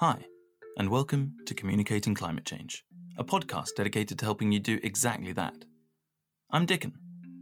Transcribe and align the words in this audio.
Hi, 0.00 0.24
and 0.78 0.88
welcome 0.88 1.36
to 1.44 1.52
Communicating 1.52 2.14
Climate 2.14 2.46
Change, 2.46 2.86
a 3.18 3.22
podcast 3.22 3.74
dedicated 3.76 4.18
to 4.18 4.24
helping 4.24 4.50
you 4.50 4.58
do 4.58 4.80
exactly 4.82 5.32
that. 5.32 5.66
I'm 6.50 6.64
Dickon, 6.64 6.94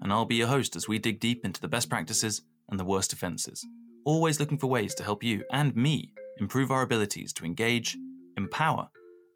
and 0.02 0.12
I'll 0.12 0.24
be 0.24 0.34
your 0.34 0.48
host 0.48 0.74
as 0.74 0.88
we 0.88 0.98
dig 0.98 1.20
deep 1.20 1.44
into 1.44 1.60
the 1.60 1.68
best 1.68 1.88
practices 1.88 2.42
and 2.68 2.80
the 2.80 2.84
worst 2.84 3.12
offences, 3.12 3.64
always 4.04 4.40
looking 4.40 4.58
for 4.58 4.66
ways 4.66 4.92
to 4.96 5.04
help 5.04 5.22
you 5.22 5.44
and 5.52 5.76
me 5.76 6.12
improve 6.40 6.72
our 6.72 6.82
abilities 6.82 7.32
to 7.34 7.44
engage, 7.44 7.96
empower, 8.36 8.88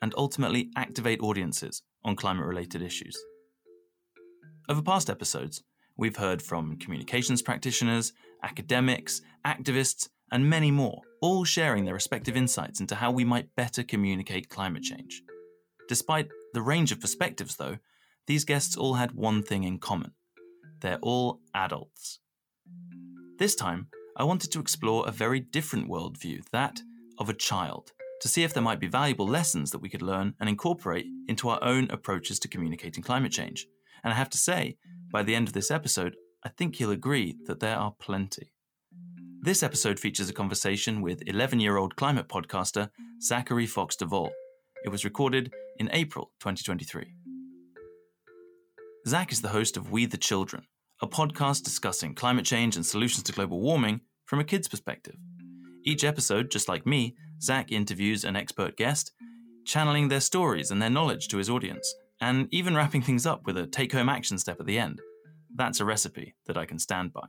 and 0.03 0.13
ultimately 0.17 0.71
activate 0.75 1.21
audiences 1.21 1.81
on 2.05 2.17
climate 2.17 2.45
related 2.45 2.83
issues. 2.83 3.17
Over 4.69 4.83
past 4.83 5.09
episodes, 5.09 5.63
we've 5.97 6.17
heard 6.17 6.43
from 6.43 6.77
communications 6.77 7.41
practitioners, 7.41 8.13
academics, 8.43 9.21
activists, 9.47 10.09
and 10.33 10.51
many 10.51 10.73
more, 10.73 11.03
all 11.23 11.45
sharing 11.45 11.85
their 11.85 11.95
respective 11.95 12.37
insights 12.37 12.81
into 12.81 12.97
how 12.97 13.11
we 13.11 13.25
might 13.25 13.55
better 13.57 13.83
communicate 13.83 14.51
climate 14.51 14.83
change. 14.83 15.23
Despite 15.89 16.29
the 16.53 16.61
range 16.61 16.93
of 16.93 17.01
perspectives, 17.01 17.57
though, 17.57 17.79
these 18.27 18.45
guests 18.45 18.77
all 18.77 18.95
had 18.95 19.13
one 19.13 19.43
thing 19.43 19.65
in 19.65 19.79
common 19.79 20.13
they're 20.81 20.99
all 21.01 21.41
adults. 21.55 22.19
This 23.39 23.55
time, 23.55 23.87
I 24.17 24.25
wanted 24.25 24.51
to 24.51 24.59
explore 24.59 25.07
a 25.07 25.13
very 25.13 25.39
different 25.39 25.89
worldview, 25.89 26.43
that 26.51 26.81
of 27.19 27.29
a 27.29 27.35
child, 27.35 27.93
to 28.21 28.27
see 28.27 28.43
if 28.43 28.53
there 28.53 28.65
might 28.65 28.81
be 28.81 28.89
valuable 28.89 29.29
lessons 29.29 29.71
that 29.71 29.79
we 29.79 29.89
could 29.89 30.03
learn 30.03 30.35
and 30.41 30.49
incorporate 30.49 31.07
into 31.29 31.49
our 31.49 31.63
own 31.63 31.89
approaches 31.91 32.41
to 32.41 32.49
communicating 32.49 33.05
climate 33.05 33.31
change. 33.31 33.69
And 34.03 34.13
I 34.13 34.17
have 34.17 34.31
to 34.31 34.39
say, 34.39 34.77
by 35.13 35.23
the 35.23 35.37
end 35.37 35.47
of 35.47 35.55
this 35.55 35.71
episode, 35.71 36.17
I 36.45 36.49
think 36.49 36.81
you'll 36.81 36.91
agree 36.91 37.37
that 37.47 37.61
there 37.61 37.77
are 37.77 37.95
plenty. 38.01 38.53
This 39.45 39.65
episode 39.65 39.99
features 39.99 40.31
a 40.31 40.33
conversation 40.33 41.03
with 41.03 41.27
11 41.27 41.59
year 41.59 41.77
old 41.77 41.97
climate 41.97 42.29
podcaster 42.29 42.91
Zachary 43.21 43.67
Fox 43.67 43.97
DeVol. 43.97 44.31
It 44.85 44.89
was 44.89 45.05
recorded 45.05 45.53
in 45.79 45.91
April 45.93 46.31
2023. 46.39 47.13
Zach 49.09 49.33
is 49.33 49.43
the 49.43 49.49
host 49.49 49.77
of 49.77 49.91
We 49.91 50.07
the 50.07 50.17
Children, 50.17 50.63
a 51.01 51.09
podcast 51.09 51.65
discussing 51.65 52.15
climate 52.15 52.45
change 52.45 52.77
and 52.77 52.87
solutions 52.87 53.25
to 53.25 53.33
global 53.33 53.61
warming 53.61 54.03
from 54.27 54.39
a 54.39 54.45
kid's 54.45 54.69
perspective. 54.69 55.17
Each 55.85 56.05
episode, 56.05 56.53
just 56.53 56.69
like 56.69 56.87
me, 56.87 57.17
Zach 57.43 57.73
interviews 57.73 58.23
an 58.23 58.37
expert 58.37 58.77
guest, 58.77 59.11
channeling 59.65 60.07
their 60.07 60.21
stories 60.21 60.71
and 60.71 60.81
their 60.81 60.89
knowledge 60.89 61.27
to 61.27 61.39
his 61.39 61.51
audience, 61.51 61.93
and 62.21 62.47
even 62.53 62.77
wrapping 62.77 63.03
things 63.03 63.27
up 63.27 63.45
with 63.45 63.57
a 63.57 63.67
take 63.67 63.93
home 63.93 64.09
action 64.09 64.39
step 64.39 64.61
at 64.61 64.67
the 64.67 64.79
end. 64.79 65.01
That's 65.53 65.81
a 65.81 65.85
recipe 65.85 66.37
that 66.47 66.57
I 66.57 66.65
can 66.65 66.79
stand 66.79 67.13
by. 67.13 67.27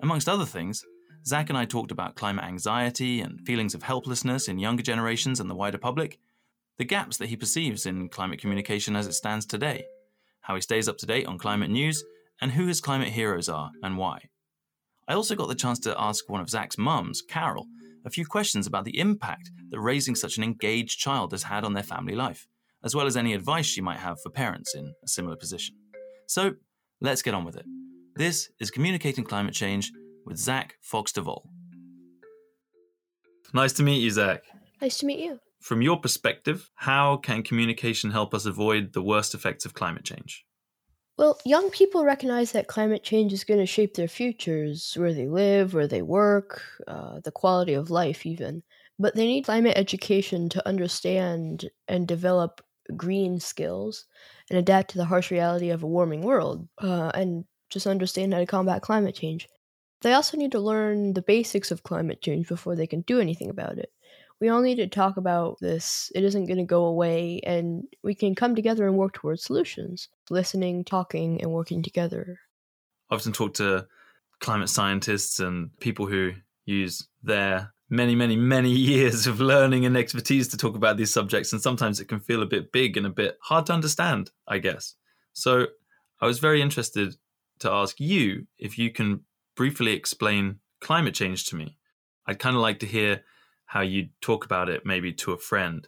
Amongst 0.00 0.26
other 0.26 0.46
things, 0.46 0.82
Zach 1.26 1.50
and 1.50 1.58
I 1.58 1.64
talked 1.64 1.90
about 1.90 2.16
climate 2.16 2.44
anxiety 2.44 3.20
and 3.20 3.40
feelings 3.42 3.74
of 3.74 3.82
helplessness 3.82 4.48
in 4.48 4.58
younger 4.58 4.82
generations 4.82 5.38
and 5.38 5.50
the 5.50 5.54
wider 5.54 5.78
public, 5.78 6.18
the 6.78 6.84
gaps 6.84 7.18
that 7.18 7.28
he 7.28 7.36
perceives 7.36 7.84
in 7.84 8.08
climate 8.08 8.40
communication 8.40 8.96
as 8.96 9.06
it 9.06 9.12
stands 9.12 9.44
today, 9.44 9.84
how 10.40 10.54
he 10.54 10.60
stays 10.60 10.88
up 10.88 10.96
to 10.98 11.06
date 11.06 11.26
on 11.26 11.38
climate 11.38 11.70
news, 11.70 12.02
and 12.40 12.52
who 12.52 12.66
his 12.66 12.80
climate 12.80 13.08
heroes 13.08 13.48
are 13.48 13.70
and 13.82 13.98
why. 13.98 14.22
I 15.06 15.14
also 15.14 15.34
got 15.34 15.48
the 15.48 15.54
chance 15.54 15.78
to 15.80 16.00
ask 16.00 16.28
one 16.28 16.40
of 16.40 16.48
Zach's 16.48 16.78
mums, 16.78 17.20
Carol, 17.20 17.66
a 18.06 18.10
few 18.10 18.24
questions 18.24 18.66
about 18.66 18.86
the 18.86 18.98
impact 18.98 19.50
that 19.70 19.80
raising 19.80 20.14
such 20.14 20.38
an 20.38 20.44
engaged 20.44 20.98
child 20.98 21.32
has 21.32 21.42
had 21.42 21.64
on 21.64 21.74
their 21.74 21.82
family 21.82 22.14
life, 22.14 22.46
as 22.82 22.94
well 22.94 23.06
as 23.06 23.16
any 23.16 23.34
advice 23.34 23.66
she 23.66 23.82
might 23.82 23.98
have 23.98 24.18
for 24.22 24.30
parents 24.30 24.74
in 24.74 24.94
a 25.04 25.08
similar 25.08 25.36
position. 25.36 25.76
So, 26.26 26.54
let's 27.02 27.20
get 27.20 27.34
on 27.34 27.44
with 27.44 27.56
it. 27.56 27.66
This 28.16 28.50
is 28.58 28.70
Communicating 28.70 29.24
Climate 29.24 29.54
Change 29.54 29.92
with 30.24 30.36
Zach 30.36 30.76
Fox 30.80 31.12
DeVol. 31.12 31.42
Nice 33.52 33.72
to 33.74 33.82
meet 33.82 33.98
you, 33.98 34.10
Zach. 34.10 34.42
Nice 34.80 34.98
to 34.98 35.06
meet 35.06 35.20
you. 35.20 35.40
From 35.60 35.82
your 35.82 35.98
perspective, 35.98 36.70
how 36.74 37.16
can 37.18 37.42
communication 37.42 38.10
help 38.10 38.32
us 38.32 38.46
avoid 38.46 38.92
the 38.92 39.02
worst 39.02 39.34
effects 39.34 39.64
of 39.64 39.74
climate 39.74 40.04
change? 40.04 40.46
Well, 41.18 41.38
young 41.44 41.68
people 41.70 42.04
recognize 42.04 42.52
that 42.52 42.66
climate 42.66 43.02
change 43.02 43.34
is 43.34 43.44
going 43.44 43.60
to 43.60 43.66
shape 43.66 43.94
their 43.94 44.08
futures, 44.08 44.94
where 44.96 45.12
they 45.12 45.28
live, 45.28 45.74
where 45.74 45.86
they 45.86 46.00
work, 46.00 46.62
uh, 46.88 47.20
the 47.22 47.30
quality 47.30 47.74
of 47.74 47.90
life, 47.90 48.24
even. 48.24 48.62
But 48.98 49.14
they 49.14 49.26
need 49.26 49.44
climate 49.44 49.76
education 49.76 50.48
to 50.50 50.66
understand 50.66 51.68
and 51.88 52.08
develop 52.08 52.62
green 52.96 53.38
skills 53.38 54.06
and 54.48 54.58
adapt 54.58 54.90
to 54.92 54.98
the 54.98 55.04
harsh 55.04 55.30
reality 55.30 55.70
of 55.70 55.82
a 55.82 55.86
warming 55.86 56.22
world 56.22 56.66
uh, 56.80 57.10
and 57.14 57.44
just 57.68 57.86
understand 57.86 58.32
how 58.32 58.40
to 58.40 58.46
combat 58.46 58.82
climate 58.82 59.14
change. 59.14 59.46
They 60.02 60.14
also 60.14 60.36
need 60.36 60.52
to 60.52 60.60
learn 60.60 61.12
the 61.12 61.22
basics 61.22 61.70
of 61.70 61.82
climate 61.82 62.22
change 62.22 62.48
before 62.48 62.74
they 62.74 62.86
can 62.86 63.02
do 63.02 63.20
anything 63.20 63.50
about 63.50 63.78
it. 63.78 63.92
We 64.40 64.48
all 64.48 64.62
need 64.62 64.76
to 64.76 64.86
talk 64.86 65.18
about 65.18 65.58
this. 65.60 66.10
It 66.14 66.24
isn't 66.24 66.46
going 66.46 66.56
to 66.56 66.64
go 66.64 66.84
away, 66.84 67.40
and 67.44 67.84
we 68.02 68.14
can 68.14 68.34
come 68.34 68.54
together 68.54 68.86
and 68.86 68.96
work 68.96 69.12
towards 69.12 69.44
solutions. 69.44 70.08
Listening, 70.30 70.84
talking, 70.84 71.42
and 71.42 71.52
working 71.52 71.82
together. 71.82 72.40
I 73.10 73.16
often 73.16 73.32
talk 73.32 73.52
to 73.54 73.86
climate 74.40 74.70
scientists 74.70 75.40
and 75.40 75.78
people 75.80 76.06
who 76.06 76.32
use 76.64 77.06
their 77.22 77.74
many, 77.90 78.14
many, 78.14 78.36
many 78.36 78.70
years 78.92 79.26
of 79.26 79.40
learning 79.40 79.84
and 79.84 79.96
expertise 79.96 80.48
to 80.48 80.56
talk 80.56 80.74
about 80.74 80.96
these 80.96 81.12
subjects, 81.12 81.52
and 81.52 81.60
sometimes 81.60 82.00
it 82.00 82.08
can 82.08 82.20
feel 82.20 82.42
a 82.42 82.46
bit 82.46 82.72
big 82.72 82.96
and 82.96 83.04
a 83.04 83.10
bit 83.10 83.36
hard 83.42 83.66
to 83.66 83.74
understand, 83.74 84.30
I 84.48 84.56
guess. 84.58 84.94
So 85.34 85.66
I 86.22 86.26
was 86.26 86.38
very 86.38 86.62
interested 86.62 87.14
to 87.58 87.70
ask 87.70 88.00
you 88.00 88.46
if 88.58 88.78
you 88.78 88.90
can 88.90 89.20
briefly 89.60 89.92
explain 89.92 90.58
climate 90.80 91.12
change 91.12 91.44
to 91.44 91.54
me. 91.54 91.76
I'd 92.26 92.38
kind 92.38 92.56
of 92.56 92.62
like 92.62 92.78
to 92.78 92.86
hear 92.86 93.24
how 93.66 93.82
you 93.82 94.08
talk 94.22 94.46
about 94.46 94.70
it 94.70 94.86
maybe 94.86 95.12
to 95.12 95.32
a 95.32 95.36
friend. 95.36 95.86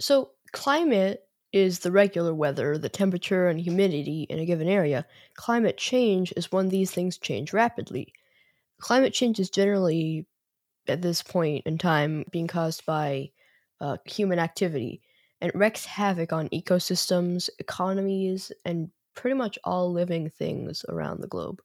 So, 0.00 0.32
climate 0.50 1.22
is 1.52 1.78
the 1.78 1.92
regular 1.92 2.34
weather, 2.34 2.76
the 2.76 2.88
temperature 2.88 3.46
and 3.46 3.60
humidity 3.60 4.26
in 4.28 4.40
a 4.40 4.44
given 4.44 4.66
area. 4.66 5.06
Climate 5.34 5.76
change 5.76 6.32
is 6.36 6.50
when 6.50 6.70
these 6.70 6.90
things 6.90 7.18
change 7.18 7.52
rapidly. 7.52 8.12
Climate 8.80 9.14
change 9.14 9.38
is 9.38 9.48
generally, 9.48 10.26
at 10.88 11.00
this 11.00 11.22
point 11.22 11.68
in 11.68 11.78
time, 11.78 12.24
being 12.32 12.48
caused 12.48 12.84
by 12.84 13.30
uh, 13.80 13.98
human 14.06 14.40
activity 14.40 15.02
and 15.40 15.52
wreaks 15.54 15.84
havoc 15.84 16.32
on 16.32 16.48
ecosystems, 16.48 17.48
economies, 17.60 18.50
and 18.64 18.90
pretty 19.14 19.36
much 19.36 19.56
all 19.62 19.92
living 19.92 20.28
things 20.28 20.84
around 20.88 21.20
the 21.20 21.28
globe. 21.28 21.62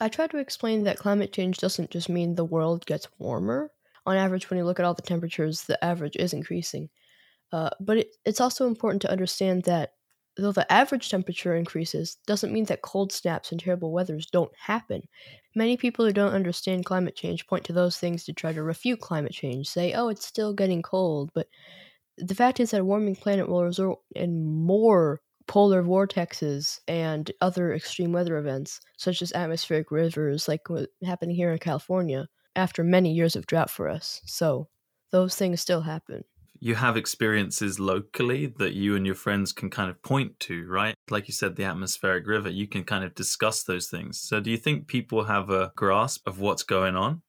I 0.00 0.08
try 0.08 0.26
to 0.26 0.38
explain 0.38 0.84
that 0.84 0.98
climate 0.98 1.32
change 1.32 1.58
doesn't 1.58 1.90
just 1.90 2.08
mean 2.08 2.34
the 2.34 2.44
world 2.44 2.86
gets 2.86 3.08
warmer. 3.18 3.70
On 4.06 4.16
average, 4.16 4.50
when 4.50 4.58
you 4.58 4.64
look 4.64 4.78
at 4.78 4.84
all 4.84 4.94
the 4.94 5.02
temperatures, 5.02 5.62
the 5.62 5.82
average 5.84 6.16
is 6.16 6.32
increasing. 6.32 6.90
Uh, 7.52 7.70
but 7.80 7.98
it, 7.98 8.08
it's 8.24 8.40
also 8.40 8.66
important 8.66 9.02
to 9.02 9.10
understand 9.10 9.64
that 9.64 9.94
though 10.36 10.52
the 10.52 10.70
average 10.72 11.10
temperature 11.10 11.54
increases, 11.54 12.16
doesn't 12.26 12.52
mean 12.52 12.64
that 12.64 12.82
cold 12.82 13.12
snaps 13.12 13.52
and 13.52 13.60
terrible 13.60 13.92
weathers 13.92 14.26
don't 14.26 14.50
happen. 14.58 15.02
Many 15.54 15.76
people 15.76 16.04
who 16.04 16.12
don't 16.12 16.34
understand 16.34 16.84
climate 16.84 17.14
change 17.16 17.46
point 17.46 17.64
to 17.64 17.72
those 17.72 17.98
things 17.98 18.24
to 18.24 18.32
try 18.32 18.52
to 18.52 18.62
refute 18.62 19.00
climate 19.00 19.32
change, 19.32 19.68
say, 19.68 19.92
oh, 19.92 20.08
it's 20.08 20.26
still 20.26 20.52
getting 20.52 20.82
cold. 20.82 21.30
But 21.34 21.46
the 22.18 22.34
fact 22.34 22.60
is 22.60 22.72
that 22.72 22.80
a 22.80 22.84
warming 22.84 23.16
planet 23.16 23.48
will 23.48 23.64
result 23.64 24.02
in 24.14 24.44
more 24.44 25.20
polar 25.46 25.82
vortexes 25.82 26.80
and 26.88 27.30
other 27.40 27.72
extreme 27.72 28.12
weather 28.12 28.38
events, 28.38 28.80
such 28.96 29.22
as 29.22 29.32
atmospheric 29.32 29.90
rivers, 29.90 30.48
like 30.48 30.68
what 30.68 30.88
happened 31.04 31.32
here 31.32 31.52
in 31.52 31.58
California, 31.58 32.26
after 32.56 32.82
many 32.82 33.12
years 33.12 33.36
of 33.36 33.46
drought 33.46 33.70
for 33.70 33.88
us. 33.88 34.20
So 34.24 34.68
those 35.10 35.36
things 35.36 35.60
still 35.60 35.82
happen. 35.82 36.24
You 36.60 36.76
have 36.76 36.96
experiences 36.96 37.78
locally 37.78 38.46
that 38.58 38.72
you 38.72 38.96
and 38.96 39.04
your 39.04 39.14
friends 39.14 39.52
can 39.52 39.68
kind 39.68 39.90
of 39.90 40.02
point 40.02 40.40
to, 40.40 40.66
right? 40.66 40.94
Like 41.10 41.28
you 41.28 41.34
said, 41.34 41.56
the 41.56 41.64
atmospheric 41.64 42.26
river, 42.26 42.48
you 42.48 42.66
can 42.66 42.84
kind 42.84 43.04
of 43.04 43.14
discuss 43.14 43.64
those 43.64 43.88
things. 43.88 44.20
So, 44.20 44.40
do 44.40 44.50
you 44.50 44.56
think 44.56 44.86
people 44.86 45.24
have 45.24 45.50
a 45.50 45.72
grasp 45.76 46.26
of 46.26 46.40
what's 46.40 46.62
going 46.62 46.96
on? 46.96 47.22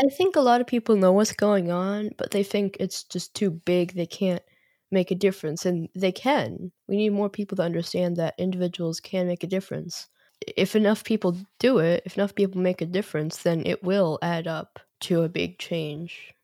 I 0.00 0.08
think 0.08 0.34
a 0.34 0.40
lot 0.40 0.60
of 0.60 0.66
people 0.66 0.96
know 0.96 1.12
what's 1.12 1.32
going 1.32 1.70
on, 1.70 2.10
but 2.16 2.30
they 2.30 2.42
think 2.42 2.78
it's 2.80 3.04
just 3.04 3.34
too 3.34 3.50
big. 3.50 3.94
They 3.94 4.06
can't 4.06 4.42
make 4.90 5.10
a 5.10 5.14
difference 5.14 5.64
and 5.66 5.88
they 5.94 6.12
can. 6.12 6.72
We 6.88 6.96
need 6.96 7.10
more 7.10 7.28
people 7.28 7.56
to 7.56 7.62
understand 7.62 8.16
that 8.16 8.34
individuals 8.38 9.00
can 9.00 9.26
make 9.26 9.44
a 9.44 9.48
difference. 9.48 10.08
If 10.56 10.74
enough 10.74 11.04
people 11.04 11.36
do 11.58 11.78
it 11.78 12.02
if 12.06 12.16
enough 12.16 12.34
people 12.34 12.60
make 12.60 12.80
a 12.80 12.86
difference 12.86 13.42
then 13.42 13.62
it 13.66 13.84
will 13.84 14.18
add 14.22 14.46
up 14.46 14.78
to 15.00 15.22
a 15.22 15.28
big 15.28 15.58
change. 15.58 16.34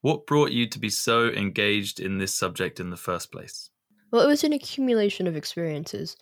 What 0.00 0.26
brought 0.26 0.52
you 0.52 0.68
to 0.68 0.78
be 0.78 0.88
so 0.88 1.28
engaged 1.28 2.00
in 2.00 2.18
this 2.18 2.34
subject 2.34 2.80
in 2.80 2.90
the 2.90 2.96
first 2.96 3.32
place? 3.32 3.70
Well 4.10 4.22
it 4.22 4.28
was 4.28 4.44
an 4.44 4.52
accumulation 4.52 5.26
of 5.26 5.36
experiences. 5.36 6.16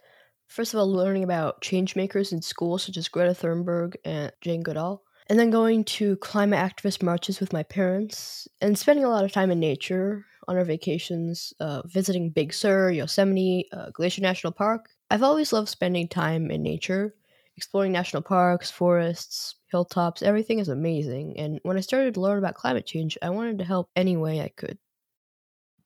First 0.46 0.74
of 0.74 0.80
all 0.80 0.90
learning 0.90 1.22
about 1.22 1.60
change 1.60 1.96
makers 1.96 2.32
in 2.32 2.42
school 2.42 2.78
such 2.78 2.96
as 2.96 3.08
greta 3.08 3.32
thunberg 3.32 3.96
and 4.04 4.32
jane 4.40 4.62
goodall 4.62 5.04
and 5.30 5.38
then 5.38 5.48
going 5.48 5.84
to 5.84 6.16
climate 6.16 6.58
activist 6.58 7.04
marches 7.04 7.38
with 7.38 7.52
my 7.52 7.62
parents 7.62 8.48
and 8.60 8.76
spending 8.76 9.04
a 9.04 9.08
lot 9.08 9.24
of 9.24 9.30
time 9.30 9.52
in 9.52 9.60
nature 9.60 10.26
on 10.48 10.56
our 10.56 10.64
vacations, 10.64 11.54
uh, 11.60 11.82
visiting 11.86 12.30
Big 12.30 12.52
Sur, 12.52 12.90
Yosemite, 12.90 13.68
uh, 13.72 13.90
Glacier 13.90 14.22
National 14.22 14.52
Park. 14.52 14.90
I've 15.08 15.22
always 15.22 15.52
loved 15.52 15.68
spending 15.68 16.08
time 16.08 16.50
in 16.50 16.64
nature, 16.64 17.14
exploring 17.56 17.92
national 17.92 18.22
parks, 18.22 18.72
forests, 18.72 19.54
hilltops, 19.70 20.20
everything 20.20 20.58
is 20.58 20.68
amazing. 20.68 21.38
And 21.38 21.60
when 21.62 21.76
I 21.76 21.80
started 21.80 22.14
to 22.14 22.20
learn 22.20 22.38
about 22.38 22.56
climate 22.56 22.84
change, 22.84 23.16
I 23.22 23.30
wanted 23.30 23.58
to 23.58 23.64
help 23.64 23.88
any 23.94 24.16
way 24.16 24.40
I 24.40 24.48
could. 24.48 24.78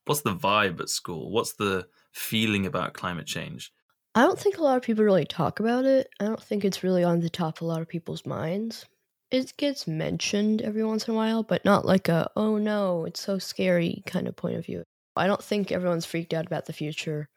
What's 0.05 0.21
the 0.21 0.35
vibe 0.35 0.79
at 0.81 0.89
school? 0.89 1.29
What's 1.29 1.53
the 1.53 1.87
feeling 2.13 2.65
about 2.65 2.95
climate 2.95 3.27
change? 3.27 3.71
I 4.15 4.21
don't 4.21 4.39
think 4.39 4.57
a 4.57 4.63
lot 4.63 4.77
of 4.77 4.83
people 4.83 5.03
really 5.03 5.25
talk 5.25 5.59
about 5.59 5.85
it. 5.85 6.07
I 6.19 6.25
don't 6.25 6.41
think 6.41 6.65
it's 6.65 6.83
really 6.83 7.03
on 7.03 7.19
the 7.19 7.29
top 7.29 7.57
of 7.57 7.61
a 7.61 7.65
lot 7.65 7.81
of 7.81 7.87
people's 7.87 8.25
minds. 8.25 8.87
It 9.31 9.53
gets 9.57 9.87
mentioned 9.87 10.61
every 10.61 10.83
once 10.83 11.07
in 11.07 11.13
a 11.13 11.17
while, 11.17 11.43
but 11.43 11.65
not 11.65 11.85
like 11.85 12.07
a, 12.07 12.29
oh 12.35 12.57
no, 12.57 13.05
it's 13.05 13.19
so 13.19 13.39
scary 13.39 14.03
kind 14.05 14.27
of 14.27 14.35
point 14.35 14.55
of 14.55 14.65
view. 14.65 14.83
I 15.15 15.27
don't 15.27 15.43
think 15.43 15.71
everyone's 15.71 16.05
freaked 16.05 16.33
out 16.33 16.45
about 16.45 16.65
the 16.65 16.73
future, 16.73 17.29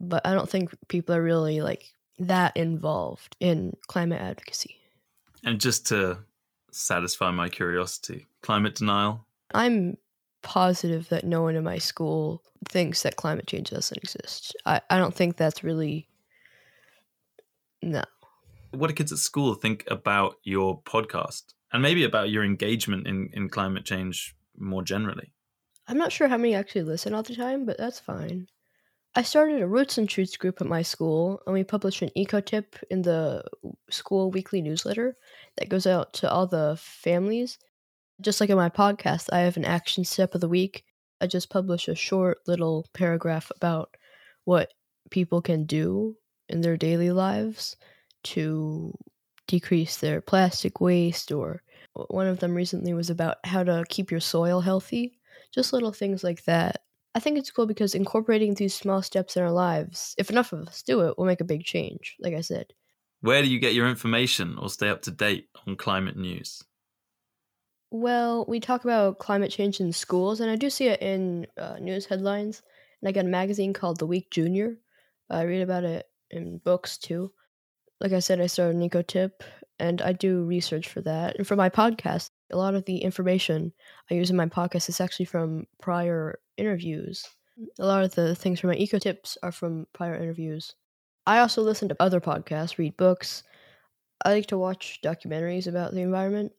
but 0.00 0.26
I 0.26 0.34
don't 0.34 0.48
think 0.48 0.70
people 0.88 1.14
are 1.14 1.22
really 1.22 1.60
like 1.60 1.92
that 2.18 2.56
involved 2.56 3.36
in 3.40 3.76
climate 3.86 4.20
advocacy. 4.20 4.76
And 5.44 5.60
just 5.60 5.86
to 5.88 6.18
satisfy 6.70 7.30
my 7.30 7.48
curiosity, 7.48 8.26
climate 8.42 8.74
denial? 8.74 9.24
I'm 9.54 9.96
positive 10.42 11.08
that 11.08 11.24
no 11.24 11.42
one 11.42 11.56
in 11.56 11.64
my 11.64 11.78
school 11.78 12.42
thinks 12.68 13.02
that 13.02 13.16
climate 13.16 13.46
change 13.46 13.70
doesn't 13.70 13.96
exist. 13.96 14.56
I, 14.66 14.80
I 14.90 14.98
don't 14.98 15.14
think 15.14 15.36
that's 15.36 15.64
really. 15.64 16.08
No. 17.82 18.02
What 18.70 18.88
do 18.88 18.94
kids 18.94 19.12
at 19.12 19.18
school 19.18 19.54
think 19.54 19.84
about 19.88 20.36
your 20.42 20.82
podcast 20.82 21.54
and 21.72 21.82
maybe 21.82 22.04
about 22.04 22.30
your 22.30 22.44
engagement 22.44 23.06
in, 23.06 23.30
in 23.32 23.48
climate 23.48 23.84
change 23.84 24.36
more 24.56 24.82
generally? 24.82 25.32
I'm 25.86 25.96
not 25.96 26.12
sure 26.12 26.28
how 26.28 26.36
many 26.36 26.54
actually 26.54 26.82
listen 26.82 27.14
all 27.14 27.22
the 27.22 27.34
time, 27.34 27.64
but 27.64 27.78
that's 27.78 27.98
fine. 27.98 28.46
I 29.14 29.22
started 29.22 29.62
a 29.62 29.66
Roots 29.66 29.96
and 29.96 30.10
Shoots 30.10 30.36
group 30.36 30.60
at 30.60 30.66
my 30.66 30.82
school, 30.82 31.40
and 31.46 31.54
we 31.54 31.64
publish 31.64 32.02
an 32.02 32.10
eco 32.14 32.40
tip 32.40 32.76
in 32.90 33.02
the 33.02 33.42
school 33.88 34.30
weekly 34.30 34.60
newsletter 34.60 35.16
that 35.56 35.70
goes 35.70 35.86
out 35.86 36.12
to 36.14 36.30
all 36.30 36.46
the 36.46 36.76
families. 36.78 37.58
Just 38.20 38.40
like 38.40 38.50
in 38.50 38.56
my 38.56 38.68
podcast, 38.68 39.30
I 39.32 39.40
have 39.40 39.56
an 39.56 39.64
action 39.64 40.04
step 40.04 40.34
of 40.34 40.42
the 40.42 40.48
week. 40.48 40.84
I 41.22 41.26
just 41.26 41.48
publish 41.48 41.88
a 41.88 41.94
short 41.94 42.38
little 42.46 42.86
paragraph 42.92 43.50
about 43.56 43.96
what 44.44 44.72
people 45.10 45.40
can 45.40 45.64
do 45.64 46.16
in 46.50 46.60
their 46.60 46.76
daily 46.76 47.10
lives 47.10 47.76
to 48.24 48.96
decrease 49.46 49.98
their 49.98 50.20
plastic 50.20 50.80
waste, 50.80 51.32
or 51.32 51.62
one 52.08 52.26
of 52.26 52.40
them 52.40 52.54
recently 52.54 52.92
was 52.92 53.10
about 53.10 53.36
how 53.44 53.64
to 53.64 53.84
keep 53.88 54.10
your 54.10 54.20
soil 54.20 54.60
healthy. 54.60 55.18
Just 55.54 55.72
little 55.72 55.92
things 55.92 56.22
like 56.22 56.44
that 56.44 56.82
I 57.18 57.20
think 57.20 57.36
it's 57.36 57.50
cool 57.50 57.66
because 57.66 57.96
incorporating 57.96 58.54
these 58.54 58.76
small 58.76 59.02
steps 59.02 59.36
in 59.36 59.42
our 59.42 59.50
lives, 59.50 60.14
if 60.18 60.30
enough 60.30 60.52
of 60.52 60.68
us 60.68 60.82
do 60.82 61.00
it, 61.00 61.18
will 61.18 61.24
make 61.24 61.40
a 61.40 61.44
big 61.44 61.64
change, 61.64 62.16
like 62.20 62.32
I 62.32 62.42
said. 62.42 62.66
Where 63.22 63.42
do 63.42 63.48
you 63.48 63.58
get 63.58 63.74
your 63.74 63.88
information 63.88 64.56
or 64.56 64.68
stay 64.68 64.88
up 64.88 65.02
to 65.02 65.10
date 65.10 65.48
on 65.66 65.74
climate 65.74 66.16
news? 66.16 66.62
Well, 67.90 68.44
we 68.46 68.60
talk 68.60 68.84
about 68.84 69.18
climate 69.18 69.50
change 69.50 69.80
in 69.80 69.92
schools, 69.92 70.40
and 70.40 70.48
I 70.48 70.54
do 70.54 70.70
see 70.70 70.86
it 70.86 71.02
in 71.02 71.48
uh, 71.56 71.78
news 71.80 72.06
headlines. 72.06 72.62
And 73.00 73.08
I 73.08 73.12
got 73.12 73.24
a 73.24 73.28
magazine 73.28 73.72
called 73.72 73.98
The 73.98 74.06
Week 74.06 74.30
Junior. 74.30 74.78
I 75.28 75.42
read 75.42 75.62
about 75.62 75.82
it 75.82 76.06
in 76.30 76.58
books 76.58 76.98
too. 76.98 77.32
Like 78.00 78.12
I 78.12 78.20
said, 78.20 78.40
I 78.40 78.46
started 78.46 78.76
Nico 78.76 79.02
Tip, 79.02 79.42
and 79.78 80.00
I 80.02 80.12
do 80.12 80.44
research 80.44 80.88
for 80.88 81.00
that. 81.02 81.36
And 81.36 81.46
for 81.46 81.56
my 81.56 81.68
podcast, 81.68 82.30
a 82.50 82.56
lot 82.56 82.74
of 82.74 82.84
the 82.84 82.98
information 82.98 83.72
I 84.10 84.14
use 84.14 84.30
in 84.30 84.36
my 84.36 84.46
podcast 84.46 84.88
is 84.88 85.00
actually 85.00 85.26
from 85.26 85.66
prior 85.80 86.38
interviews. 86.56 87.24
A 87.78 87.86
lot 87.86 88.04
of 88.04 88.14
the 88.14 88.34
things 88.34 88.60
from 88.60 88.70
my 88.70 88.76
eco 88.76 88.98
tips 88.98 89.36
are 89.42 89.52
from 89.52 89.86
prior 89.92 90.14
interviews. 90.14 90.74
I 91.26 91.40
also 91.40 91.62
listen 91.62 91.88
to 91.88 91.96
other 92.00 92.20
podcasts, 92.20 92.78
read 92.78 92.96
books. 92.96 93.42
I 94.24 94.30
like 94.32 94.46
to 94.48 94.58
watch 94.58 95.00
documentaries 95.02 95.66
about 95.66 95.92
the 95.92 96.00
environment. 96.02 96.52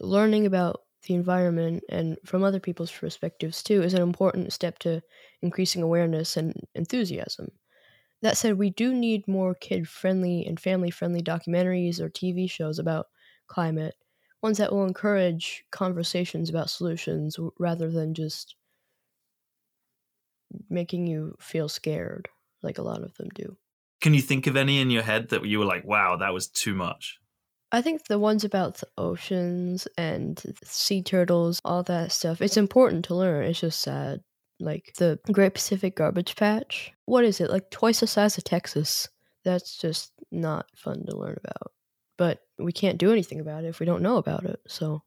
Learning 0.00 0.46
about 0.46 0.82
the 1.06 1.14
environment 1.14 1.84
and 1.88 2.18
from 2.24 2.42
other 2.42 2.60
people's 2.60 2.90
perspectives 2.92 3.62
too 3.62 3.82
is 3.82 3.94
an 3.94 4.02
important 4.02 4.52
step 4.52 4.78
to 4.80 5.02
increasing 5.42 5.82
awareness 5.82 6.36
and 6.36 6.54
enthusiasm. 6.74 7.52
That 8.22 8.36
said, 8.36 8.58
we 8.58 8.70
do 8.70 8.94
need 8.94 9.26
more 9.28 9.54
kid 9.54 9.88
friendly 9.88 10.46
and 10.46 10.58
family 10.60 10.90
friendly 10.90 11.22
documentaries 11.22 12.00
or 12.00 12.08
TV 12.08 12.46
shows 12.46 12.78
about 12.78 13.08
climate 13.48 13.96
ones 14.42 14.58
that 14.58 14.72
will 14.72 14.84
encourage 14.84 15.64
conversations 15.72 16.48
about 16.48 16.70
solutions 16.70 17.38
rather 17.58 17.90
than 17.90 18.14
just 18.14 18.54
making 20.68 21.06
you 21.06 21.36
feel 21.40 21.68
scared 21.68 22.28
like 22.62 22.78
a 22.78 22.82
lot 22.82 23.02
of 23.02 23.14
them 23.16 23.28
do. 23.34 23.56
Can 24.00 24.14
you 24.14 24.22
think 24.22 24.46
of 24.46 24.56
any 24.56 24.80
in 24.80 24.90
your 24.90 25.02
head 25.02 25.28
that 25.28 25.44
you 25.44 25.58
were 25.60 25.64
like, 25.64 25.84
wow, 25.84 26.16
that 26.16 26.32
was 26.32 26.48
too 26.48 26.74
much? 26.74 27.20
I 27.72 27.80
think 27.82 28.06
the 28.06 28.18
ones 28.18 28.44
about 28.44 28.76
the 28.76 28.88
oceans 28.98 29.86
and 29.96 30.42
sea 30.64 31.02
turtles, 31.02 31.60
all 31.64 31.82
that 31.84 32.12
stuff, 32.12 32.40
it's 32.42 32.56
important 32.56 33.04
to 33.06 33.14
learn. 33.14 33.44
It's 33.44 33.60
just 33.60 33.80
sad. 33.80 34.22
Like 34.60 34.94
the 34.98 35.18
Great 35.30 35.54
Pacific 35.54 35.96
Garbage 35.96 36.36
Patch. 36.36 36.92
What 37.04 37.24
is 37.24 37.40
it? 37.40 37.50
Like 37.50 37.70
twice 37.70 38.00
the 38.00 38.06
size 38.06 38.38
of 38.38 38.44
Texas. 38.44 39.08
That's 39.44 39.76
just 39.78 40.12
not 40.30 40.66
fun 40.76 41.06
to 41.06 41.16
learn 41.16 41.36
about 41.42 41.72
but 42.18 42.40
we 42.58 42.72
can't 42.72 42.98
do 42.98 43.12
anything 43.12 43.40
about 43.40 43.64
it 43.64 43.68
if 43.68 43.80
we 43.80 43.86
don't 43.86 44.02
know 44.02 44.18
about 44.18 44.44
it. 44.44 44.60
So. 44.66 45.02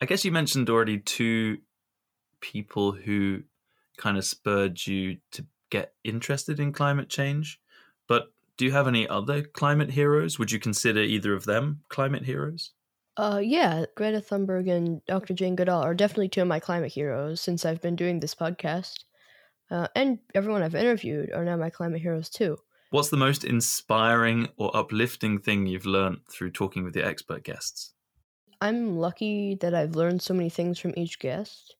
I 0.00 0.06
guess 0.06 0.24
you 0.24 0.32
mentioned 0.32 0.68
already 0.68 0.98
two 0.98 1.58
people 2.44 2.92
who 2.92 3.42
kind 3.96 4.18
of 4.18 4.24
spurred 4.24 4.86
you 4.86 5.18
to 5.30 5.46
get 5.70 5.94
interested 6.04 6.60
in 6.60 6.72
climate 6.72 7.08
change, 7.08 7.58
but 8.06 8.32
do 8.58 8.66
you 8.66 8.72
have 8.72 8.86
any 8.86 9.08
other 9.08 9.42
climate 9.42 9.90
heroes? 9.90 10.38
Would 10.38 10.52
you 10.52 10.60
consider 10.60 11.00
either 11.00 11.32
of 11.32 11.46
them 11.46 11.82
climate 11.88 12.24
heroes? 12.24 12.72
Uh, 13.16 13.40
yeah, 13.42 13.86
Greta 13.96 14.18
Thunberg 14.18 14.70
and 14.70 15.02
Dr. 15.06 15.32
Jane 15.32 15.56
Goodall 15.56 15.82
are 15.82 15.94
definitely 15.94 16.28
two 16.28 16.42
of 16.42 16.48
my 16.48 16.60
climate 16.60 16.92
heroes 16.92 17.40
since 17.40 17.64
I've 17.64 17.80
been 17.80 17.96
doing 17.96 18.20
this 18.20 18.34
podcast. 18.34 19.04
Uh, 19.70 19.88
and 19.96 20.18
everyone 20.34 20.62
I've 20.62 20.74
interviewed 20.74 21.32
are 21.32 21.44
now 21.44 21.56
my 21.56 21.70
climate 21.70 22.02
heroes 22.02 22.28
too. 22.28 22.58
What's 22.90 23.08
the 23.08 23.16
most 23.16 23.42
inspiring 23.44 24.48
or 24.58 24.76
uplifting 24.76 25.38
thing 25.40 25.66
you've 25.66 25.86
learned 25.86 26.20
through 26.30 26.50
talking 26.50 26.84
with 26.84 26.94
your 26.94 27.06
expert 27.06 27.42
guests? 27.42 27.94
I'm 28.60 28.98
lucky 28.98 29.56
that 29.56 29.74
I've 29.74 29.94
learned 29.96 30.22
so 30.22 30.34
many 30.34 30.50
things 30.50 30.78
from 30.78 30.94
each 30.96 31.18
guest. 31.18 31.76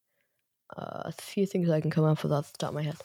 A 0.77 1.13
few 1.13 1.47
things 1.47 1.71
I 1.71 1.81
can 1.81 1.91
come 1.91 2.05
up 2.05 2.23
with 2.23 2.33
off 2.33 2.53
the 2.53 2.59
top 2.59 2.71
of 2.71 2.75
my 2.75 2.83
head. 2.83 2.97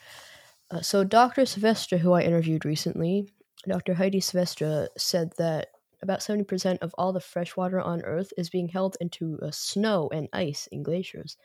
Uh, 0.71 0.81
so, 0.81 1.03
Dr. 1.03 1.45
Silvestre, 1.45 1.97
who 1.97 2.13
I 2.13 2.21
interviewed 2.21 2.65
recently, 2.65 3.31
Dr. 3.67 3.95
Heidi 3.95 4.19
Silvestre 4.19 4.89
said 4.97 5.33
that 5.38 5.69
about 6.01 6.19
70% 6.19 6.79
of 6.81 6.93
all 6.97 7.11
the 7.11 7.19
fresh 7.19 7.57
water 7.57 7.81
on 7.81 8.01
Earth 8.03 8.31
is 8.38 8.49
being 8.49 8.69
held 8.69 8.95
into 9.01 9.39
uh, 9.41 9.51
snow 9.51 10.09
and 10.13 10.29
ice 10.31 10.67
in 10.67 10.83
glaciers. 10.83 11.38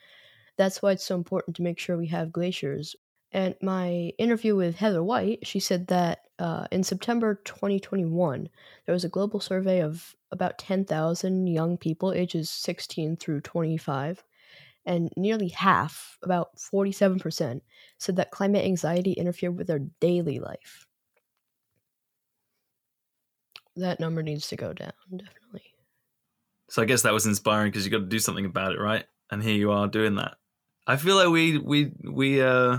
That's 0.57 0.81
why 0.81 0.93
it's 0.93 1.05
so 1.05 1.17
important 1.17 1.57
to 1.57 1.63
make 1.63 1.79
sure 1.79 1.97
we 1.97 2.07
have 2.09 2.33
glaciers. 2.33 2.95
And 3.33 3.57
my 3.61 4.13
interview 4.17 4.55
with 4.55 4.77
Heather 4.77 5.03
White, 5.03 5.45
she 5.45 5.59
said 5.59 5.89
that 5.89 6.21
uh, 6.39 6.67
in 6.71 6.85
September 6.85 7.41
2021, 7.45 8.49
there 8.87 8.93
was 8.93 9.05
a 9.05 9.09
global 9.09 9.41
survey 9.41 9.81
of 9.81 10.15
about 10.31 10.59
10,000 10.59 11.47
young 11.49 11.77
people 11.77 12.13
ages 12.13 12.49
16 12.51 13.17
through 13.17 13.41
25, 13.41 14.23
and 14.87 15.11
nearly 15.17 15.49
half, 15.49 16.19
about 16.23 16.57
47%, 16.57 17.61
said 17.99 18.17
that 18.17 18.31
climate 18.31 18.65
anxiety 18.65 19.13
interfered 19.13 19.57
with 19.57 19.67
their 19.67 19.81
daily 20.01 20.39
life 20.39 20.87
that 23.77 24.01
number 24.01 24.23
needs 24.23 24.49
to 24.49 24.57
go 24.57 24.73
down 24.73 24.93
definitely. 25.11 25.63
So 26.71 26.83
I 26.83 26.87
guess 26.87 27.03
that 27.03 27.13
was 27.13 27.27
inspiring 27.27 27.71
because 27.71 27.85
you 27.85 27.93
got 27.93 27.99
to 27.99 28.05
do 28.07 28.19
something 28.19 28.47
about 28.47 28.73
it, 28.73 28.81
right? 28.81 29.05
And 29.31 29.43
here 29.43 29.55
you 29.55 29.71
are 29.71 29.87
doing 29.87 30.17
that. 30.17 30.37
I 30.87 30.97
feel 30.97 31.17
like 31.17 31.29
we 31.29 31.59
we 31.59 31.93
we 32.03 32.43
uh 32.43 32.79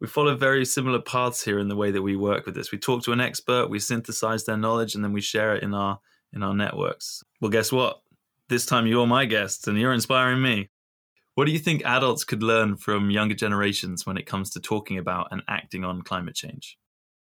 we 0.00 0.06
follow 0.06 0.34
very 0.36 0.64
similar 0.64 1.00
paths 1.00 1.44
here 1.44 1.58
in 1.58 1.68
the 1.68 1.76
way 1.76 1.90
that 1.90 2.02
we 2.02 2.16
work 2.16 2.46
with 2.46 2.54
this. 2.54 2.72
We 2.72 2.78
talk 2.78 3.02
to 3.04 3.12
an 3.12 3.20
expert, 3.20 3.68
we 3.68 3.78
synthesize 3.78 4.44
their 4.44 4.56
knowledge, 4.56 4.94
and 4.94 5.04
then 5.04 5.12
we 5.12 5.20
share 5.20 5.54
it 5.54 5.62
in 5.62 5.74
our 5.74 6.00
in 6.32 6.42
our 6.42 6.54
networks. 6.54 7.22
Well, 7.40 7.50
guess 7.50 7.70
what? 7.70 8.00
This 8.48 8.66
time 8.66 8.86
you're 8.86 9.06
my 9.06 9.26
guest, 9.26 9.68
and 9.68 9.78
you're 9.78 9.92
inspiring 9.92 10.42
me. 10.42 10.70
What 11.34 11.46
do 11.46 11.52
you 11.52 11.58
think 11.58 11.82
adults 11.84 12.24
could 12.24 12.42
learn 12.42 12.76
from 12.76 13.10
younger 13.10 13.34
generations 13.34 14.04
when 14.04 14.16
it 14.16 14.26
comes 14.26 14.50
to 14.50 14.60
talking 14.60 14.98
about 14.98 15.28
and 15.30 15.42
acting 15.48 15.84
on 15.84 16.02
climate 16.02 16.34
change? 16.34 16.76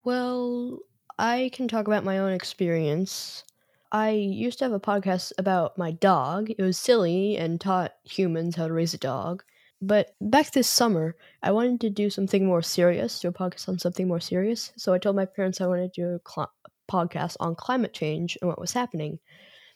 Well, 0.04 0.80
I 1.18 1.50
can 1.52 1.68
talk 1.68 1.86
about 1.86 2.04
my 2.04 2.18
own 2.18 2.32
experience. 2.32 3.44
I 3.92 4.10
used 4.10 4.58
to 4.58 4.64
have 4.64 4.72
a 4.72 4.80
podcast 4.80 5.32
about 5.38 5.78
my 5.78 5.92
dog. 5.92 6.50
It 6.50 6.60
was 6.60 6.78
silly 6.78 7.36
and 7.36 7.60
taught 7.60 7.92
humans 8.04 8.56
how 8.56 8.66
to 8.66 8.72
raise 8.72 8.94
a 8.94 8.98
dog. 8.98 9.44
But 9.80 10.14
back 10.20 10.52
this 10.52 10.68
summer, 10.68 11.16
I 11.42 11.52
wanted 11.52 11.80
to 11.82 11.90
do 11.90 12.10
something 12.10 12.46
more 12.46 12.62
serious, 12.62 13.20
do 13.20 13.28
a 13.28 13.32
podcast 13.32 13.68
on 13.68 13.78
something 13.78 14.08
more 14.08 14.20
serious. 14.20 14.72
So 14.76 14.92
I 14.92 14.98
told 14.98 15.16
my 15.16 15.24
parents 15.26 15.60
I 15.60 15.66
wanted 15.66 15.92
to 15.94 16.00
do 16.00 16.08
a 16.08 16.30
cl- 16.30 16.52
podcast 16.90 17.36
on 17.40 17.54
climate 17.54 17.92
change 17.92 18.38
and 18.40 18.48
what 18.48 18.60
was 18.60 18.72
happening 18.72 19.18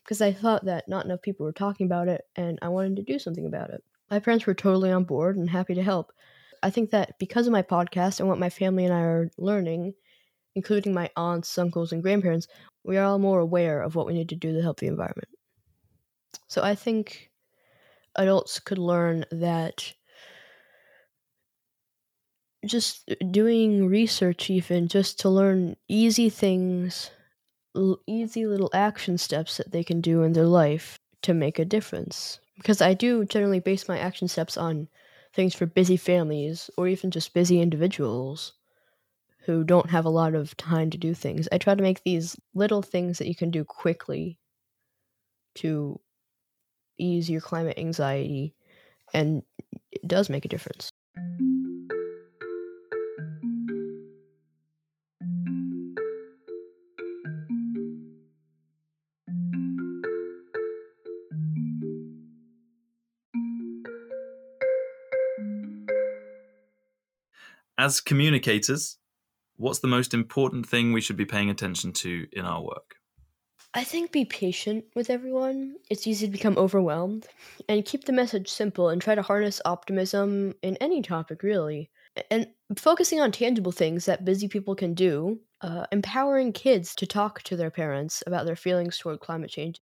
because 0.04 0.21
I 0.21 0.33
thought 0.33 0.64
that 0.66 0.88
not 0.88 1.04
enough 1.04 1.23
people 1.23 1.45
were 1.45 1.52
talking 1.52 1.87
about 1.87 2.09
it 2.09 2.23
and 2.37 2.59
I 2.62 2.68
wanted 2.68 2.97
to 2.97 3.02
do 3.02 3.18
something 3.18 3.47
about 3.47 3.71
it. 3.71 3.83
My 4.10 4.18
parents 4.20 4.46
were 4.46 4.54
totally 4.54 4.90
on 4.90 5.04
board 5.04 5.36
and 5.36 5.50
happy 5.50 5.75
to 5.75 5.82
help. 5.82 6.12
I 6.62 6.70
think 6.70 6.90
that 6.90 7.18
because 7.18 7.46
of 7.46 7.52
my 7.52 7.62
podcast 7.62 8.20
and 8.20 8.28
what 8.28 8.38
my 8.38 8.50
family 8.50 8.84
and 8.84 8.94
I 8.94 9.00
are 9.00 9.30
learning, 9.36 9.94
including 10.54 10.94
my 10.94 11.10
aunts, 11.16 11.56
uncles, 11.58 11.92
and 11.92 12.02
grandparents, 12.02 12.48
we 12.84 12.96
are 12.96 13.04
all 13.04 13.18
more 13.18 13.40
aware 13.40 13.82
of 13.82 13.94
what 13.94 14.06
we 14.06 14.14
need 14.14 14.28
to 14.30 14.36
do 14.36 14.52
to 14.52 14.62
help 14.62 14.80
the 14.80 14.86
environment. 14.86 15.28
So 16.48 16.62
I 16.62 16.75
think 16.75 17.30
adults 18.16 18.58
could 18.60 18.78
learn 18.78 19.25
that 19.30 19.94
just 22.64 23.08
doing 23.30 23.86
research, 23.86 24.50
even 24.50 24.88
just 24.88 25.20
to 25.20 25.28
learn 25.28 25.76
easy 25.88 26.28
things, 26.28 27.10
easy 28.06 28.46
little 28.46 28.70
action 28.72 29.18
steps 29.18 29.56
that 29.58 29.70
they 29.70 29.84
can 29.84 30.00
do 30.00 30.22
in 30.22 30.32
their 30.32 30.46
life 30.46 30.98
to 31.22 31.34
make 31.34 31.58
a 31.58 31.64
difference. 31.64 32.40
Because 32.56 32.80
I 32.80 32.94
do 32.94 33.25
generally 33.25 33.60
base 33.60 33.88
my 33.88 33.98
action 33.98 34.28
steps 34.28 34.56
on 34.56 34.88
things 35.32 35.54
for 35.54 35.66
busy 35.66 35.96
families 35.96 36.70
or 36.76 36.88
even 36.88 37.10
just 37.10 37.34
busy 37.34 37.60
individuals 37.60 38.54
who 39.40 39.64
don't 39.64 39.90
have 39.90 40.04
a 40.04 40.10
lot 40.10 40.34
of 40.34 40.56
time 40.56 40.90
to 40.90 40.98
do 40.98 41.14
things. 41.14 41.48
I 41.52 41.58
try 41.58 41.75
to 41.75 41.82
make 41.82 42.02
these 42.02 42.36
little 42.54 42.82
things 42.82 43.18
that 43.18 43.28
you 43.28 43.34
can 43.34 43.50
do 43.50 43.64
quickly 43.64 44.38
to 45.56 46.00
ease 46.98 47.30
your 47.30 47.40
climate 47.40 47.78
anxiety, 47.78 48.54
and 49.14 49.42
it 49.92 50.06
does 50.06 50.30
make 50.30 50.44
a 50.44 50.48
difference. 50.48 50.90
As 67.78 68.00
communicators, 68.00 68.99
what's 69.56 69.80
the 69.80 69.88
most 69.88 70.14
important 70.14 70.66
thing 70.68 70.92
we 70.92 71.00
should 71.00 71.16
be 71.16 71.26
paying 71.26 71.50
attention 71.50 71.92
to 71.95 72.26
in 72.33 72.45
our 72.45 72.62
work? 72.62 72.97
I 73.75 73.85
think 73.85 74.11
be 74.11 74.25
patient 74.25 74.87
with 74.95 75.11
everyone. 75.11 75.76
It's 75.90 76.06
easy 76.06 76.26
to 76.26 76.33
become 76.33 76.56
overwhelmed. 76.56 77.26
And 77.68 77.85
keep 77.85 78.04
the 78.04 78.12
message 78.12 78.49
simple 78.49 78.88
and 78.88 79.00
try 79.00 79.14
to 79.14 79.23
harness 79.23 79.61
optimism 79.64 80.54
in 80.62 80.76
any 80.78 81.02
topic, 81.02 81.42
really. 81.42 81.90
And 82.30 82.49
focusing 82.78 83.21
on 83.21 83.33
tangible 83.33 83.73
things 83.73 84.06
that 84.06 84.25
busy 84.25 84.49
people 84.49 84.75
can 84.75 84.95
do, 84.95 85.40
uh, 85.61 85.87
empowering 85.92 86.52
kids 86.52 86.95
to 86.97 87.06
talk 87.06 87.42
to 87.42 87.56
their 87.56 87.71
parents 87.71 88.23
about 88.26 88.47
their 88.47 88.56
feelings 88.56 88.99
toward 88.99 89.21
climate 89.21 89.50
change, 89.50 89.80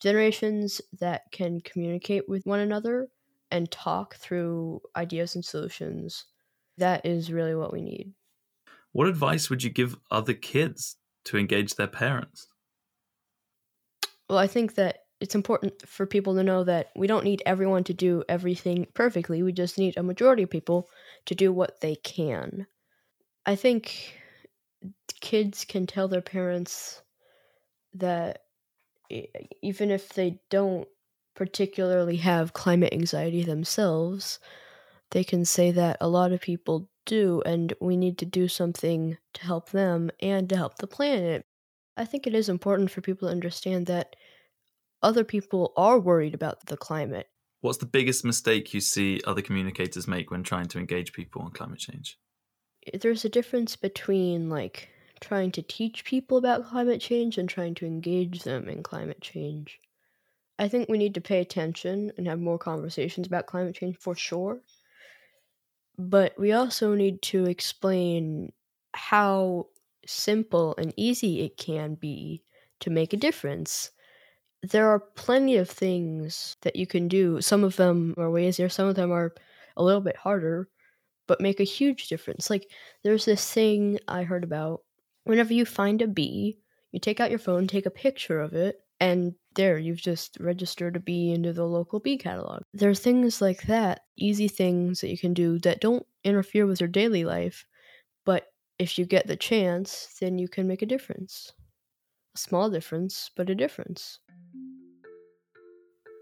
generations 0.00 0.82
that 1.00 1.22
can 1.32 1.60
communicate 1.62 2.28
with 2.28 2.46
one 2.46 2.60
another 2.60 3.08
and 3.50 3.70
talk 3.70 4.16
through 4.16 4.82
ideas 4.96 5.34
and 5.34 5.44
solutions. 5.44 6.26
That 6.78 7.04
is 7.06 7.32
really 7.32 7.54
what 7.54 7.72
we 7.72 7.82
need. 7.82 8.12
What 8.92 9.08
advice 9.08 9.48
would 9.50 9.62
you 9.62 9.70
give 9.70 9.96
other 10.10 10.34
kids 10.34 10.96
to 11.24 11.38
engage 11.38 11.74
their 11.74 11.86
parents? 11.86 12.48
Well, 14.28 14.38
I 14.38 14.46
think 14.46 14.74
that 14.74 15.00
it's 15.20 15.34
important 15.34 15.86
for 15.88 16.06
people 16.06 16.34
to 16.34 16.42
know 16.42 16.64
that 16.64 16.90
we 16.96 17.06
don't 17.06 17.24
need 17.24 17.42
everyone 17.46 17.84
to 17.84 17.94
do 17.94 18.24
everything 18.28 18.86
perfectly. 18.94 19.42
We 19.42 19.52
just 19.52 19.78
need 19.78 19.96
a 19.96 20.02
majority 20.02 20.42
of 20.42 20.50
people 20.50 20.88
to 21.26 21.34
do 21.34 21.52
what 21.52 21.80
they 21.80 21.94
can. 21.96 22.66
I 23.46 23.54
think 23.56 24.18
kids 25.20 25.64
can 25.64 25.86
tell 25.86 26.08
their 26.08 26.22
parents 26.22 27.02
that 27.94 28.46
even 29.62 29.90
if 29.90 30.10
they 30.10 30.40
don't 30.50 30.88
particularly 31.34 32.16
have 32.16 32.52
climate 32.52 32.92
anxiety 32.92 33.42
themselves, 33.42 34.38
they 35.12 35.24
can 35.24 35.44
say 35.44 35.70
that 35.70 35.98
a 36.00 36.08
lot 36.08 36.32
of 36.32 36.40
people 36.40 36.88
do, 37.06 37.42
and 37.46 37.72
we 37.80 37.96
need 37.96 38.18
to 38.18 38.26
do 38.26 38.48
something 38.48 39.16
to 39.34 39.42
help 39.44 39.70
them 39.70 40.10
and 40.20 40.48
to 40.48 40.56
help 40.56 40.76
the 40.76 40.86
planet. 40.86 41.44
I 41.96 42.04
think 42.04 42.26
it 42.26 42.34
is 42.34 42.48
important 42.48 42.90
for 42.90 43.00
people 43.00 43.28
to 43.28 43.32
understand 43.32 43.86
that 43.86 44.16
other 45.02 45.24
people 45.24 45.72
are 45.76 45.98
worried 45.98 46.34
about 46.34 46.66
the 46.66 46.76
climate. 46.76 47.28
What's 47.60 47.78
the 47.78 47.86
biggest 47.86 48.24
mistake 48.24 48.74
you 48.74 48.80
see 48.80 49.20
other 49.24 49.42
communicators 49.42 50.08
make 50.08 50.30
when 50.30 50.42
trying 50.42 50.66
to 50.68 50.78
engage 50.78 51.12
people 51.12 51.42
on 51.42 51.52
climate 51.52 51.78
change? 51.78 52.18
There's 52.92 53.24
a 53.24 53.28
difference 53.28 53.76
between 53.76 54.48
like 54.48 54.88
trying 55.20 55.52
to 55.52 55.62
teach 55.62 56.04
people 56.04 56.38
about 56.38 56.66
climate 56.66 57.00
change 57.00 57.38
and 57.38 57.48
trying 57.48 57.74
to 57.76 57.86
engage 57.86 58.42
them 58.42 58.68
in 58.68 58.82
climate 58.82 59.20
change. 59.20 59.80
I 60.58 60.68
think 60.68 60.88
we 60.88 60.98
need 60.98 61.14
to 61.14 61.20
pay 61.20 61.40
attention 61.40 62.12
and 62.16 62.26
have 62.26 62.40
more 62.40 62.58
conversations 62.58 63.26
about 63.26 63.46
climate 63.46 63.74
change 63.74 63.96
for 63.98 64.14
sure. 64.14 64.60
But 66.08 66.38
we 66.38 66.52
also 66.52 66.94
need 66.94 67.22
to 67.22 67.46
explain 67.46 68.52
how 68.94 69.68
simple 70.06 70.74
and 70.76 70.92
easy 70.96 71.42
it 71.42 71.56
can 71.56 71.94
be 71.94 72.42
to 72.80 72.90
make 72.90 73.12
a 73.12 73.16
difference 73.16 73.90
there 74.62 74.88
are 74.88 75.00
plenty 75.00 75.56
of 75.56 75.70
things 75.70 76.56
that 76.62 76.76
you 76.76 76.86
can 76.86 77.08
do. 77.08 77.40
Some 77.40 77.64
of 77.64 77.76
them 77.76 78.14
are 78.18 78.30
way 78.30 78.48
easier, 78.48 78.68
some 78.68 78.88
of 78.88 78.96
them 78.96 79.12
are 79.12 79.34
a 79.76 79.82
little 79.82 80.00
bit 80.00 80.16
harder, 80.16 80.68
but 81.26 81.40
make 81.40 81.60
a 81.60 81.64
huge 81.64 82.08
difference. 82.08 82.50
Like, 82.50 82.70
there's 83.02 83.24
this 83.24 83.50
thing 83.52 83.98
I 84.08 84.24
heard 84.24 84.44
about 84.44 84.82
whenever 85.24 85.52
you 85.54 85.64
find 85.64 86.02
a 86.02 86.08
bee, 86.08 86.58
you 86.92 87.00
take 87.00 87.20
out 87.20 87.30
your 87.30 87.38
phone, 87.38 87.66
take 87.66 87.86
a 87.86 87.90
picture 87.90 88.40
of 88.40 88.54
it, 88.54 88.80
and 89.00 89.34
there 89.54 89.78
you've 89.78 90.00
just 90.00 90.36
registered 90.40 90.96
a 90.96 91.00
bee 91.00 91.32
into 91.32 91.52
the 91.52 91.64
local 91.64 92.00
bee 92.00 92.18
catalog. 92.18 92.62
There 92.72 92.90
are 92.90 92.94
things 92.94 93.40
like 93.40 93.62
that, 93.62 94.00
easy 94.16 94.48
things 94.48 95.00
that 95.00 95.10
you 95.10 95.18
can 95.18 95.34
do 95.34 95.58
that 95.60 95.80
don't 95.80 96.06
interfere 96.24 96.66
with 96.66 96.80
your 96.80 96.88
daily 96.88 97.24
life, 97.24 97.64
but 98.24 98.52
if 98.78 98.98
you 98.98 99.04
get 99.04 99.26
the 99.26 99.36
chance, 99.36 100.16
then 100.20 100.38
you 100.38 100.48
can 100.48 100.66
make 100.66 100.82
a 100.82 100.86
difference. 100.86 101.52
A 102.34 102.38
small 102.38 102.70
difference, 102.70 103.30
but 103.36 103.50
a 103.50 103.54
difference. 103.54 104.18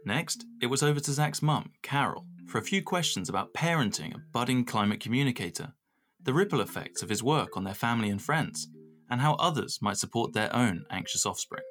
Next, 0.04 0.44
it 0.60 0.66
was 0.66 0.82
over 0.82 0.98
to 0.98 1.12
Zach's 1.12 1.42
mum, 1.42 1.72
Carol, 1.82 2.26
for 2.46 2.58
a 2.58 2.62
few 2.62 2.82
questions 2.82 3.28
about 3.28 3.52
parenting 3.54 4.14
a 4.14 4.22
budding 4.32 4.64
climate 4.64 5.00
communicator, 5.00 5.74
the 6.22 6.32
ripple 6.32 6.60
effects 6.60 7.02
of 7.02 7.08
his 7.08 7.22
work 7.22 7.56
on 7.56 7.64
their 7.64 7.74
family 7.74 8.10
and 8.10 8.20
friends, 8.20 8.68
and 9.10 9.20
how 9.20 9.34
others 9.34 9.78
might 9.82 9.98
support 9.98 10.32
their 10.32 10.54
own 10.54 10.84
anxious 10.90 11.26
offspring. 11.26 11.62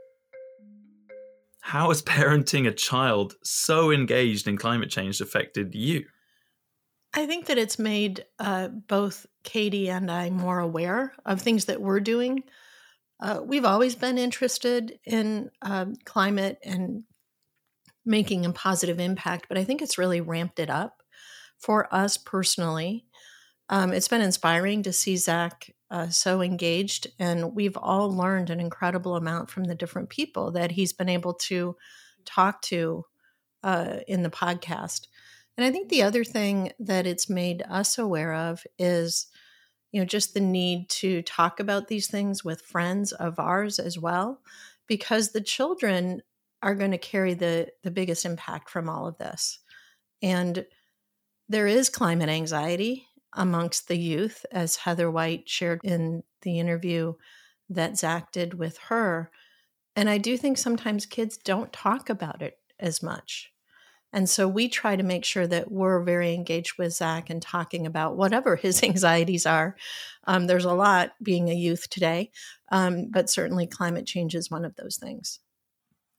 How 1.69 1.89
has 1.89 2.01
parenting 2.01 2.67
a 2.67 2.71
child 2.71 3.35
so 3.43 3.91
engaged 3.91 4.47
in 4.47 4.57
climate 4.57 4.89
change 4.89 5.21
affected 5.21 5.75
you? 5.75 6.03
I 7.13 7.27
think 7.27 7.45
that 7.45 7.59
it's 7.59 7.77
made 7.77 8.25
uh, 8.39 8.69
both 8.69 9.27
Katie 9.43 9.88
and 9.88 10.09
I 10.09 10.31
more 10.31 10.57
aware 10.57 11.13
of 11.27 11.39
things 11.39 11.65
that 11.65 11.79
we're 11.79 11.99
doing. 11.99 12.41
Uh, 13.19 13.41
we've 13.45 13.65
always 13.65 13.93
been 13.93 14.17
interested 14.17 14.97
in 15.05 15.51
uh, 15.61 15.85
climate 16.05 16.57
and 16.63 17.03
making 18.03 18.47
a 18.47 18.51
positive 18.51 18.99
impact, 18.99 19.45
but 19.47 19.59
I 19.59 19.63
think 19.63 19.83
it's 19.83 19.99
really 19.99 20.21
ramped 20.21 20.57
it 20.57 20.71
up 20.71 21.03
for 21.59 21.93
us 21.93 22.17
personally. 22.17 23.05
Um, 23.69 23.93
it's 23.93 24.07
been 24.07 24.21
inspiring 24.21 24.81
to 24.81 24.91
see 24.91 25.17
Zach 25.17 25.69
uh, 25.91 26.10
so 26.10 26.41
engaged, 26.41 27.08
and 27.17 27.55
we've 27.55 27.77
all 27.77 28.15
learned 28.15 28.50
an 28.50 28.60
incredible 28.60 29.15
amount 29.15 29.50
from 29.50 29.63
the 29.63 29.75
different 29.75 30.10
people 30.10 30.51
that 30.51 30.72
he's 30.72 30.93
been 30.93 31.10
able 31.10 31.34
to 31.34 31.75
talk 32.25 32.62
to 32.62 33.05
uh, 33.63 33.98
in 34.08 34.24
the 34.24 34.29
podcast. 34.29 35.08
And 35.58 35.65
I 35.65 35.72
think 35.72 35.89
the 35.89 36.03
other 36.03 36.24
thing 36.24 36.72
that 36.79 37.05
it's 37.05 37.29
made 37.29 37.63
us 37.69 37.98
aware 37.98 38.34
of 38.34 38.63
is, 38.77 39.27
you 39.91 40.00
know, 40.00 40.05
just 40.05 40.34
the 40.34 40.39
need 40.39 40.89
to 40.89 41.22
talk 41.24 41.60
about 41.60 41.88
these 41.88 42.08
things 42.08 42.46
with 42.46 42.62
friends 42.62 43.12
of 43.12 43.39
ours 43.39 43.79
as 43.79 43.98
well, 43.98 44.41
because 44.88 45.31
the 45.31 45.41
children 45.41 46.22
are 46.62 46.75
going 46.75 46.91
to 46.91 46.98
carry 46.98 47.34
the 47.34 47.67
the 47.84 47.91
biggest 47.91 48.25
impact 48.25 48.69
from 48.69 48.88
all 48.89 49.08
of 49.08 49.17
this. 49.17 49.60
And 50.22 50.65
there 51.50 51.67
is 51.67 51.89
climate 51.89 52.29
anxiety 52.29 53.08
amongst 53.33 53.88
the 53.88 53.98
youth, 53.98 54.45
as 54.51 54.77
Heather 54.77 55.09
White 55.09 55.48
shared 55.48 55.81
in 55.83 56.24
the 56.41 56.59
interview 56.59 57.13
that 57.69 57.98
Zach 57.98 58.31
did 58.31 58.55
with 58.55 58.77
her. 58.89 59.31
And 59.95 60.09
I 60.09 60.17
do 60.17 60.38
think 60.38 60.57
sometimes 60.57 61.05
kids 61.05 61.38
don't 61.38 61.71
talk 61.74 62.09
about 62.09 62.41
it 62.41 62.57
as 62.79 63.03
much. 63.03 63.51
And 64.12 64.27
so 64.27 64.48
we 64.48 64.69
try 64.69 64.95
to 64.95 65.03
make 65.03 65.24
sure 65.24 65.45
that 65.45 65.71
we're 65.71 66.01
very 66.01 66.33
engaged 66.33 66.77
with 66.77 66.93
Zach 66.93 67.29
and 67.29 67.41
talking 67.41 67.86
about 67.86 68.17
whatever 68.17 68.55
his 68.55 68.81
anxieties 68.83 69.45
are. 69.45 69.75
Um, 70.25 70.48
there's 70.48 70.65
a 70.65 70.74
lot 70.74 71.12
being 71.21 71.50
a 71.50 71.53
youth 71.53 71.89
today, 71.89 72.31
um, 72.71 73.09
but 73.12 73.29
certainly 73.29 73.67
climate 73.67 74.05
change 74.05 74.36
is 74.36 74.50
one 74.50 74.65
of 74.65 74.75
those 74.75 74.98
things. 74.98 75.39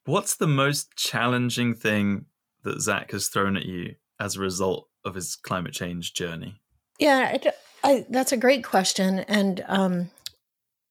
What's 0.04 0.36
the 0.36 0.46
most 0.46 0.96
challenging 0.96 1.74
thing 1.74 2.26
that 2.62 2.80
Zach 2.80 3.10
has 3.12 3.28
thrown 3.28 3.56
at 3.56 3.66
you 3.66 3.94
as 4.18 4.36
a 4.36 4.40
result 4.40 4.88
of 5.04 5.14
his 5.14 5.36
climate 5.36 5.72
change 5.72 6.14
journey? 6.14 6.60
Yeah, 7.00 7.34
I, 7.34 7.52
I, 7.82 8.06
that's 8.10 8.32
a 8.32 8.36
great 8.36 8.62
question. 8.62 9.20
And, 9.20 9.64
um, 9.66 10.10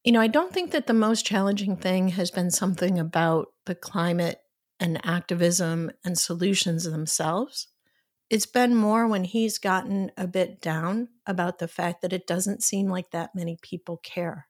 you 0.03 0.11
know, 0.11 0.19
I 0.19 0.27
don't 0.27 0.51
think 0.51 0.71
that 0.71 0.87
the 0.87 0.93
most 0.93 1.25
challenging 1.25 1.77
thing 1.77 2.09
has 2.09 2.31
been 2.31 2.49
something 2.49 2.97
about 2.97 3.49
the 3.67 3.75
climate 3.75 4.39
and 4.79 4.99
activism 5.05 5.91
and 6.03 6.17
solutions 6.17 6.85
themselves. 6.85 7.67
It's 8.29 8.47
been 8.47 8.75
more 8.75 9.07
when 9.07 9.23
he's 9.23 9.59
gotten 9.59 10.11
a 10.17 10.25
bit 10.25 10.61
down 10.61 11.09
about 11.27 11.59
the 11.59 11.67
fact 11.67 12.01
that 12.01 12.13
it 12.13 12.25
doesn't 12.25 12.63
seem 12.63 12.87
like 12.87 13.11
that 13.11 13.35
many 13.35 13.57
people 13.61 13.97
care. 13.97 14.47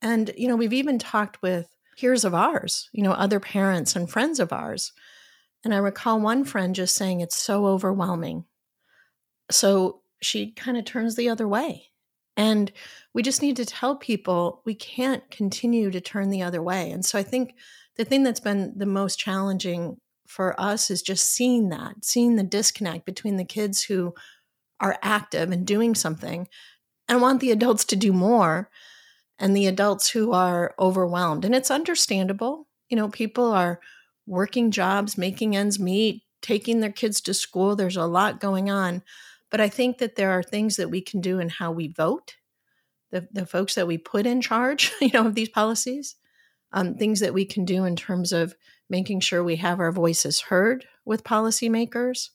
And, 0.00 0.30
you 0.36 0.48
know, 0.48 0.56
we've 0.56 0.72
even 0.72 0.98
talked 0.98 1.42
with 1.42 1.68
peers 1.98 2.24
of 2.24 2.34
ours, 2.34 2.88
you 2.92 3.02
know, 3.02 3.12
other 3.12 3.40
parents 3.40 3.94
and 3.94 4.10
friends 4.10 4.40
of 4.40 4.52
ours. 4.52 4.92
And 5.64 5.74
I 5.74 5.78
recall 5.78 6.18
one 6.20 6.44
friend 6.44 6.74
just 6.74 6.96
saying 6.96 7.20
it's 7.20 7.36
so 7.36 7.66
overwhelming. 7.66 8.46
So 9.50 10.01
she 10.22 10.52
kind 10.52 10.76
of 10.76 10.84
turns 10.84 11.16
the 11.16 11.28
other 11.28 11.46
way. 11.46 11.90
And 12.36 12.72
we 13.12 13.22
just 13.22 13.42
need 13.42 13.56
to 13.56 13.66
tell 13.66 13.96
people 13.96 14.62
we 14.64 14.74
can't 14.74 15.30
continue 15.30 15.90
to 15.90 16.00
turn 16.00 16.30
the 16.30 16.42
other 16.42 16.62
way. 16.62 16.90
And 16.90 17.04
so 17.04 17.18
I 17.18 17.22
think 17.22 17.54
the 17.96 18.04
thing 18.04 18.22
that's 18.22 18.40
been 18.40 18.72
the 18.74 18.86
most 18.86 19.18
challenging 19.18 19.98
for 20.26 20.58
us 20.58 20.90
is 20.90 21.02
just 21.02 21.30
seeing 21.30 21.68
that, 21.68 22.04
seeing 22.04 22.36
the 22.36 22.42
disconnect 22.42 23.04
between 23.04 23.36
the 23.36 23.44
kids 23.44 23.82
who 23.82 24.14
are 24.80 24.98
active 25.02 25.50
and 25.50 25.66
doing 25.66 25.94
something 25.94 26.48
and 27.08 27.20
want 27.20 27.40
the 27.40 27.50
adults 27.50 27.84
to 27.84 27.96
do 27.96 28.12
more 28.12 28.70
and 29.38 29.54
the 29.54 29.66
adults 29.66 30.10
who 30.10 30.32
are 30.32 30.74
overwhelmed. 30.78 31.44
And 31.44 31.54
it's 31.54 31.70
understandable. 31.70 32.66
You 32.88 32.96
know, 32.96 33.08
people 33.08 33.52
are 33.52 33.80
working 34.26 34.70
jobs, 34.70 35.18
making 35.18 35.54
ends 35.54 35.78
meet, 35.78 36.22
taking 36.40 36.80
their 36.80 36.92
kids 36.92 37.20
to 37.22 37.34
school. 37.34 37.76
There's 37.76 37.96
a 37.96 38.06
lot 38.06 38.40
going 38.40 38.70
on. 38.70 39.02
But 39.52 39.60
I 39.60 39.68
think 39.68 39.98
that 39.98 40.16
there 40.16 40.30
are 40.30 40.42
things 40.42 40.76
that 40.76 40.90
we 40.90 41.02
can 41.02 41.20
do 41.20 41.38
in 41.38 41.50
how 41.50 41.70
we 41.70 41.86
vote, 41.86 42.36
the, 43.10 43.28
the 43.30 43.44
folks 43.44 43.74
that 43.74 43.86
we 43.86 43.98
put 43.98 44.26
in 44.26 44.40
charge, 44.40 44.90
you 45.00 45.10
know, 45.12 45.26
of 45.26 45.34
these 45.34 45.50
policies, 45.50 46.16
um, 46.72 46.94
things 46.94 47.20
that 47.20 47.34
we 47.34 47.44
can 47.44 47.66
do 47.66 47.84
in 47.84 47.94
terms 47.94 48.32
of 48.32 48.56
making 48.88 49.20
sure 49.20 49.44
we 49.44 49.56
have 49.56 49.78
our 49.78 49.92
voices 49.92 50.40
heard 50.40 50.86
with 51.04 51.22
policymakers. 51.22 52.30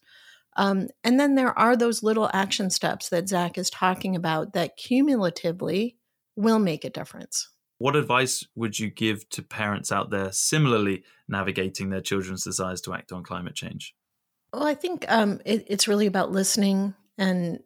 Um, 0.57 0.89
and 1.03 1.19
then 1.19 1.33
there 1.33 1.57
are 1.57 1.75
those 1.75 2.03
little 2.03 2.29
action 2.33 2.69
steps 2.69 3.09
that 3.09 3.27
Zach 3.27 3.57
is 3.57 3.71
talking 3.71 4.15
about 4.15 4.53
that 4.53 4.77
cumulatively 4.77 5.97
will 6.35 6.59
make 6.59 6.85
a 6.85 6.89
difference. 6.89 7.49
What 7.79 7.95
advice 7.95 8.45
would 8.55 8.77
you 8.77 8.89
give 8.91 9.27
to 9.29 9.41
parents 9.41 9.91
out 9.91 10.11
there 10.11 10.31
similarly 10.31 11.03
navigating 11.27 11.89
their 11.89 12.01
children's 12.01 12.43
desires 12.43 12.81
to 12.81 12.93
act 12.93 13.11
on 13.11 13.23
climate 13.23 13.55
change? 13.55 13.95
Well, 14.53 14.65
I 14.67 14.75
think 14.75 15.05
um, 15.09 15.41
it, 15.45 15.65
it's 15.67 15.87
really 15.87 16.05
about 16.05 16.31
listening 16.31 16.93
and 17.17 17.59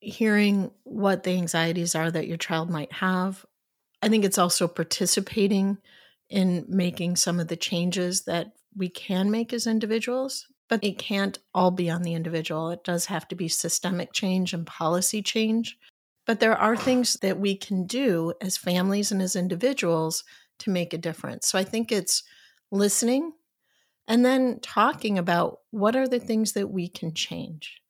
hearing 0.00 0.70
what 0.84 1.22
the 1.22 1.32
anxieties 1.32 1.94
are 1.94 2.10
that 2.10 2.26
your 2.26 2.36
child 2.36 2.70
might 2.70 2.92
have. 2.92 3.44
I 4.02 4.08
think 4.08 4.24
it's 4.24 4.38
also 4.38 4.66
participating 4.66 5.78
in 6.28 6.64
making 6.68 7.16
some 7.16 7.38
of 7.38 7.48
the 7.48 7.56
changes 7.56 8.22
that 8.24 8.52
we 8.74 8.88
can 8.88 9.30
make 9.30 9.52
as 9.52 9.66
individuals, 9.66 10.46
but 10.68 10.82
it 10.82 10.98
can't 10.98 11.38
all 11.54 11.70
be 11.70 11.90
on 11.90 12.02
the 12.02 12.14
individual. 12.14 12.70
It 12.70 12.84
does 12.84 13.06
have 13.06 13.28
to 13.28 13.34
be 13.34 13.48
systemic 13.48 14.12
change 14.12 14.54
and 14.54 14.66
policy 14.66 15.22
change. 15.22 15.76
But 16.26 16.40
there 16.40 16.56
are 16.56 16.76
things 16.76 17.14
that 17.22 17.40
we 17.40 17.56
can 17.56 17.86
do 17.86 18.32
as 18.40 18.56
families 18.56 19.10
and 19.10 19.20
as 19.20 19.34
individuals 19.34 20.22
to 20.60 20.70
make 20.70 20.94
a 20.94 20.98
difference. 20.98 21.48
So 21.48 21.58
I 21.58 21.64
think 21.64 21.90
it's 21.90 22.22
listening 22.70 23.32
and 24.06 24.24
then 24.24 24.60
talking 24.60 25.18
about 25.18 25.58
what 25.70 25.96
are 25.96 26.08
the 26.08 26.20
things 26.20 26.52
that 26.52 26.68
we 26.68 26.88
can 26.88 27.14
change. 27.14 27.80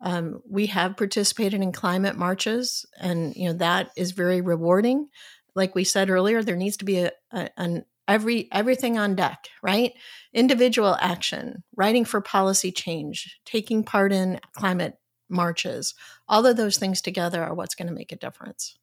Um, 0.00 0.40
we 0.48 0.66
have 0.66 0.96
participated 0.96 1.60
in 1.60 1.72
climate 1.72 2.16
marches, 2.16 2.86
and 2.98 3.34
you 3.36 3.48
know 3.48 3.54
that 3.54 3.90
is 3.96 4.12
very 4.12 4.40
rewarding. 4.40 5.08
Like 5.54 5.74
we 5.74 5.84
said 5.84 6.10
earlier, 6.10 6.42
there 6.42 6.56
needs 6.56 6.78
to 6.78 6.84
be 6.84 6.98
a, 7.00 7.12
a 7.32 7.50
an 7.56 7.84
every 8.08 8.48
everything 8.52 8.98
on 8.98 9.14
deck, 9.14 9.48
right? 9.62 9.92
Individual 10.32 10.96
action, 11.00 11.62
writing 11.76 12.04
for 12.04 12.20
policy 12.20 12.72
change, 12.72 13.38
taking 13.44 13.84
part 13.84 14.12
in 14.12 14.40
climate 14.54 14.94
marches. 15.28 15.94
All 16.28 16.44
of 16.46 16.56
those 16.56 16.78
things 16.78 17.00
together 17.00 17.42
are 17.42 17.54
what's 17.54 17.74
going 17.74 17.88
to 17.88 17.94
make 17.94 18.12
a 18.12 18.16
difference. 18.16 18.78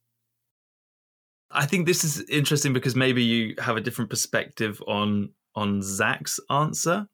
I 1.52 1.66
think 1.66 1.86
this 1.86 2.04
is 2.04 2.22
interesting 2.30 2.74
because 2.74 2.96
maybe 2.96 3.24
you 3.24 3.56
have 3.60 3.78
a 3.78 3.82
different 3.82 4.10
perspective 4.10 4.82
on 4.88 5.32
on 5.56 5.82
Zach's 5.82 6.40
answer 6.50 7.08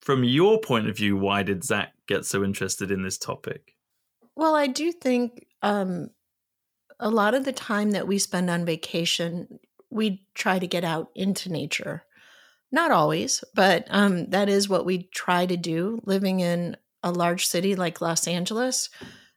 from 0.00 0.24
your 0.24 0.60
point 0.60 0.88
of 0.88 0.96
view, 0.96 1.16
why 1.16 1.42
did 1.42 1.64
Zach 1.64 1.92
get 2.06 2.24
so 2.24 2.44
interested 2.44 2.90
in 2.90 3.02
this 3.02 3.18
topic? 3.18 3.74
Well, 4.36 4.54
I 4.54 4.66
do 4.66 4.92
think 4.92 5.46
um, 5.62 6.10
a 7.00 7.10
lot 7.10 7.34
of 7.34 7.44
the 7.44 7.52
time 7.52 7.92
that 7.92 8.06
we 8.06 8.18
spend 8.18 8.50
on 8.50 8.64
vacation, 8.64 9.58
we 9.90 10.26
try 10.34 10.58
to 10.58 10.66
get 10.66 10.84
out 10.84 11.10
into 11.14 11.50
nature. 11.50 12.04
Not 12.70 12.90
always, 12.90 13.42
but 13.54 13.86
um, 13.90 14.30
that 14.30 14.48
is 14.48 14.68
what 14.68 14.84
we 14.84 15.04
try 15.14 15.46
to 15.46 15.56
do 15.56 16.00
living 16.04 16.40
in 16.40 16.76
a 17.02 17.10
large 17.10 17.46
city 17.46 17.76
like 17.76 18.00
Los 18.00 18.26
Angeles. 18.26 18.90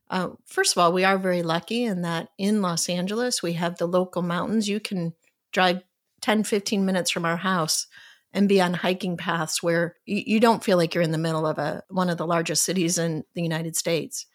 Uh, 0.10 0.30
first 0.46 0.76
of 0.76 0.80
all, 0.80 0.92
we 0.92 1.04
are 1.04 1.18
very 1.18 1.44
lucky 1.44 1.84
in 1.84 2.02
that 2.02 2.30
in 2.38 2.62
Los 2.62 2.90
Angeles, 2.90 3.44
we 3.44 3.54
have 3.54 3.78
the 3.78 3.88
local 3.88 4.24
mountains. 4.24 4.68
You 4.68 4.80
can 4.80 5.14
drive 5.52 5.84
10, 6.22 6.44
15 6.44 6.86
minutes 6.86 7.12
from 7.12 7.26
our 7.26 7.38
house 7.38 7.88
and 8.34 8.50
be 8.50 8.62
on 8.62 8.74
hiking 8.74 9.18
paths 9.18 9.64
where 9.64 9.96
you, 10.06 10.24
you 10.26 10.40
don't 10.40 10.64
feel 10.64 10.78
like 10.78 10.94
you're 10.94 11.04
in 11.04 11.12
the 11.12 11.18
middle 11.18 11.46
of 11.46 11.58
a 11.58 11.84
one 11.90 12.10
of 12.10 12.18
the 12.18 12.28
largest 12.28 12.64
cities 12.64 12.98
in 12.98 13.24
the 13.34 13.42
United 13.42 13.76
States. 13.76 14.26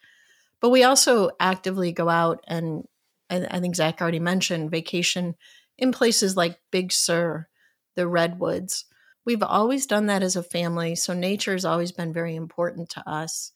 But 0.61 0.69
we 0.69 0.83
also 0.83 1.31
actively 1.39 1.91
go 1.91 2.09
out 2.09 2.43
and 2.47 2.87
I, 3.29 3.45
I 3.49 3.59
think 3.59 3.75
Zach 3.75 4.01
already 4.01 4.19
mentioned 4.19 4.71
vacation 4.71 5.35
in 5.77 5.91
places 5.91 6.37
like 6.37 6.59
Big 6.71 6.91
Sur, 6.91 7.47
the 7.95 8.07
redwoods. 8.07 8.85
We've 9.25 9.43
always 9.43 9.85
done 9.85 10.05
that 10.05 10.23
as 10.23 10.35
a 10.35 10.43
family, 10.43 10.95
so 10.95 11.13
nature 11.13 11.53
has 11.53 11.65
always 11.65 11.91
been 11.91 12.13
very 12.13 12.35
important 12.35 12.89
to 12.91 13.09
us. 13.09 13.51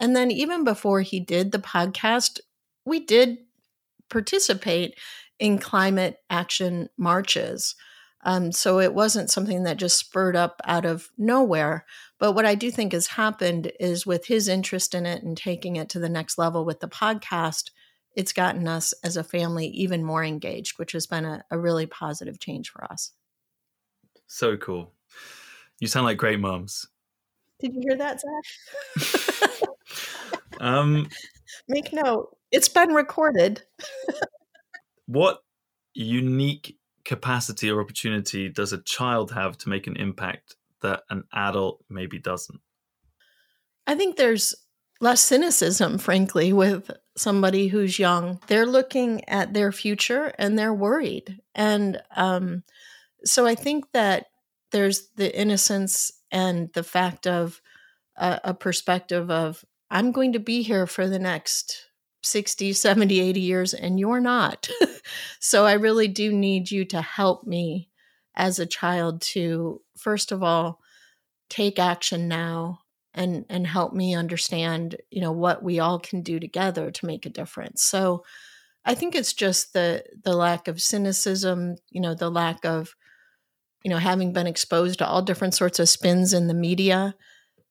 And 0.00 0.14
then 0.14 0.30
even 0.30 0.64
before 0.64 1.00
he 1.00 1.20
did 1.20 1.52
the 1.52 1.58
podcast, 1.58 2.40
we 2.84 3.00
did 3.00 3.38
participate 4.10 4.98
in 5.38 5.58
climate 5.58 6.18
action 6.28 6.88
marches. 6.98 7.74
Um, 8.26 8.50
so 8.50 8.80
it 8.80 8.92
wasn't 8.92 9.30
something 9.30 9.62
that 9.62 9.76
just 9.76 9.96
spurred 9.96 10.34
up 10.34 10.60
out 10.64 10.84
of 10.84 11.08
nowhere. 11.16 11.86
But 12.18 12.32
what 12.32 12.44
I 12.44 12.56
do 12.56 12.72
think 12.72 12.92
has 12.92 13.06
happened 13.06 13.70
is 13.78 14.04
with 14.04 14.26
his 14.26 14.48
interest 14.48 14.96
in 14.96 15.06
it 15.06 15.22
and 15.22 15.36
taking 15.36 15.76
it 15.76 15.88
to 15.90 16.00
the 16.00 16.08
next 16.08 16.36
level 16.36 16.64
with 16.64 16.80
the 16.80 16.88
podcast, 16.88 17.70
it's 18.16 18.32
gotten 18.32 18.66
us 18.66 18.92
as 19.04 19.16
a 19.16 19.22
family 19.22 19.68
even 19.68 20.02
more 20.02 20.24
engaged, 20.24 20.76
which 20.76 20.90
has 20.90 21.06
been 21.06 21.24
a, 21.24 21.44
a 21.52 21.58
really 21.58 21.86
positive 21.86 22.40
change 22.40 22.70
for 22.70 22.82
us. 22.84 23.12
So 24.26 24.56
cool. 24.56 24.92
You 25.78 25.86
sound 25.86 26.06
like 26.06 26.18
great 26.18 26.40
moms. 26.40 26.88
Did 27.60 27.74
you 27.74 27.82
hear 27.86 27.96
that, 27.96 28.20
Zach? 28.98 29.68
um, 30.60 31.08
Make 31.68 31.92
note. 31.92 32.36
It's 32.50 32.68
been 32.68 32.92
recorded. 32.92 33.62
what 35.06 35.44
unique 35.94 36.76
capacity 37.06 37.70
or 37.70 37.80
opportunity 37.80 38.48
does 38.48 38.72
a 38.72 38.82
child 38.82 39.30
have 39.30 39.56
to 39.58 39.68
make 39.68 39.86
an 39.86 39.96
impact 39.96 40.56
that 40.82 41.04
an 41.08 41.24
adult 41.32 41.82
maybe 41.88 42.18
doesn't? 42.18 42.60
I 43.86 43.94
think 43.94 44.16
there's 44.16 44.54
less 45.00 45.20
cynicism, 45.20 45.98
frankly, 45.98 46.52
with 46.52 46.90
somebody 47.16 47.68
who's 47.68 47.98
young. 47.98 48.40
They're 48.48 48.66
looking 48.66 49.26
at 49.28 49.54
their 49.54 49.72
future 49.72 50.34
and 50.38 50.58
they're 50.58 50.74
worried. 50.74 51.40
And 51.54 52.02
um, 52.14 52.64
so 53.24 53.46
I 53.46 53.54
think 53.54 53.84
that 53.92 54.26
there's 54.72 55.08
the 55.16 55.34
innocence 55.38 56.10
and 56.30 56.70
the 56.74 56.82
fact 56.82 57.26
of 57.26 57.60
a, 58.16 58.40
a 58.44 58.54
perspective 58.54 59.30
of, 59.30 59.64
I'm 59.90 60.10
going 60.10 60.32
to 60.32 60.40
be 60.40 60.62
here 60.62 60.86
for 60.86 61.06
the 61.08 61.20
next 61.20 61.85
60, 62.26 62.72
70, 62.72 63.20
80 63.20 63.40
years, 63.40 63.74
and 63.74 63.98
you're 63.98 64.20
not. 64.20 64.68
so 65.40 65.66
I 65.66 65.74
really 65.74 66.08
do 66.08 66.32
need 66.32 66.70
you 66.70 66.84
to 66.86 67.00
help 67.00 67.46
me 67.46 67.88
as 68.34 68.58
a 68.58 68.66
child 68.66 69.22
to, 69.22 69.80
first 69.96 70.32
of 70.32 70.42
all, 70.42 70.80
take 71.48 71.78
action 71.78 72.28
now 72.28 72.80
and 73.16 73.46
and 73.48 73.66
help 73.66 73.92
me 73.92 74.14
understand 74.14 74.96
you 75.10 75.20
know 75.20 75.32
what 75.32 75.62
we 75.62 75.80
all 75.80 75.98
can 75.98 76.22
do 76.22 76.38
together 76.38 76.90
to 76.90 77.06
make 77.06 77.26
a 77.26 77.30
difference. 77.30 77.82
So 77.82 78.22
i 78.84 78.94
think 78.94 79.14
it's 79.14 79.32
just 79.32 79.72
the 79.72 80.04
the 80.22 80.34
lack 80.34 80.68
of 80.68 80.80
cynicism 80.80 81.74
you 81.90 82.00
know 82.00 82.14
the 82.14 82.30
lack 82.30 82.64
of 82.64 82.94
you 83.82 83.90
know 83.90 83.98
having 83.98 84.32
been 84.32 84.46
exposed 84.46 84.98
to 84.98 85.06
all 85.06 85.22
different 85.22 85.54
sorts 85.54 85.78
of 85.80 85.88
spins 85.88 86.32
in 86.32 86.46
the 86.46 86.54
media. 86.54 87.14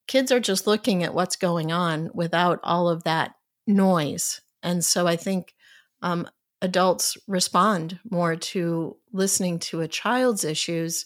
Kids 0.07 0.31
are 0.31 0.39
just 0.39 0.67
looking 0.67 1.03
at 1.03 1.15
what's 1.15 1.35
going 1.35 1.71
on 1.71 2.11
without 2.13 2.59
all 2.63 2.87
of 2.89 3.03
that 3.05 3.31
noise 3.65 4.41
and 4.65 4.83
so 4.83 5.05
I 5.07 5.15
think 5.15 5.53
um, 6.01 6.27
adults 6.61 7.17
respond 7.27 7.99
more 8.09 8.35
to 8.35 8.97
listening 9.13 9.59
to 9.59 9.81
a 9.81 9.87
child's 9.87 10.43
issues 10.43 11.05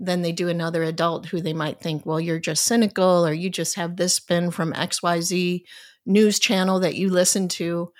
than 0.00 0.22
they 0.22 0.32
do 0.32 0.48
another 0.48 0.82
adult 0.82 1.26
who 1.26 1.40
they 1.40 1.52
might 1.52 1.80
think, 1.80 2.04
well, 2.04 2.20
you're 2.20 2.40
just 2.40 2.64
cynical 2.64 3.24
or 3.26 3.32
you 3.32 3.48
just 3.48 3.76
have 3.76 3.96
this 3.96 4.14
spin 4.14 4.50
from 4.50 4.72
XYZ 4.72 5.62
news 6.04 6.38
channel 6.40 6.80
that 6.80 6.96
you 6.96 7.08
listen 7.08 7.46
to. 7.48 7.92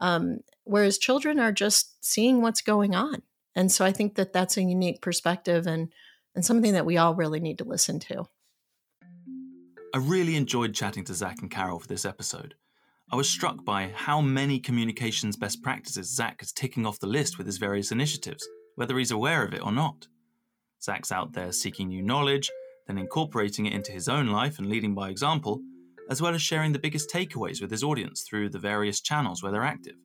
Um, 0.00 0.38
whereas 0.64 0.96
children 0.96 1.40
are 1.40 1.52
just 1.52 2.02
seeing 2.04 2.40
what's 2.40 2.62
going 2.62 2.94
on. 2.94 3.22
And 3.56 3.70
so 3.70 3.84
I 3.84 3.90
think 3.90 4.14
that 4.14 4.32
that's 4.32 4.56
a 4.56 4.62
unique 4.62 5.02
perspective 5.02 5.66
and, 5.66 5.92
and 6.36 6.44
something 6.44 6.72
that 6.72 6.86
we 6.86 6.96
all 6.96 7.14
really 7.16 7.40
need 7.40 7.58
to 7.58 7.64
listen 7.64 7.98
to. 8.00 8.26
I 9.92 9.98
really 9.98 10.36
enjoyed 10.36 10.72
chatting 10.72 11.04
to 11.04 11.14
Zach 11.14 11.42
and 11.42 11.50
Carol 11.50 11.80
for 11.80 11.88
this 11.88 12.06
episode. 12.06 12.54
I 13.12 13.16
was 13.16 13.28
struck 13.28 13.62
by 13.62 13.92
how 13.94 14.22
many 14.22 14.58
communications 14.58 15.36
best 15.36 15.62
practices 15.62 16.16
Zach 16.16 16.42
is 16.42 16.50
ticking 16.50 16.86
off 16.86 16.98
the 16.98 17.06
list 17.06 17.36
with 17.36 17.46
his 17.46 17.58
various 17.58 17.92
initiatives, 17.92 18.48
whether 18.76 18.96
he's 18.96 19.10
aware 19.10 19.44
of 19.44 19.52
it 19.52 19.62
or 19.62 19.70
not. 19.70 20.08
Zach's 20.82 21.12
out 21.12 21.34
there 21.34 21.52
seeking 21.52 21.88
new 21.88 22.00
knowledge, 22.00 22.50
then 22.86 22.96
incorporating 22.96 23.66
it 23.66 23.74
into 23.74 23.92
his 23.92 24.08
own 24.08 24.28
life 24.28 24.58
and 24.58 24.70
leading 24.70 24.94
by 24.94 25.10
example, 25.10 25.60
as 26.08 26.22
well 26.22 26.34
as 26.34 26.40
sharing 26.40 26.72
the 26.72 26.78
biggest 26.78 27.10
takeaways 27.10 27.60
with 27.60 27.70
his 27.70 27.84
audience 27.84 28.22
through 28.22 28.48
the 28.48 28.58
various 28.58 29.02
channels 29.02 29.42
where 29.42 29.52
they're 29.52 29.62
active. 29.62 29.96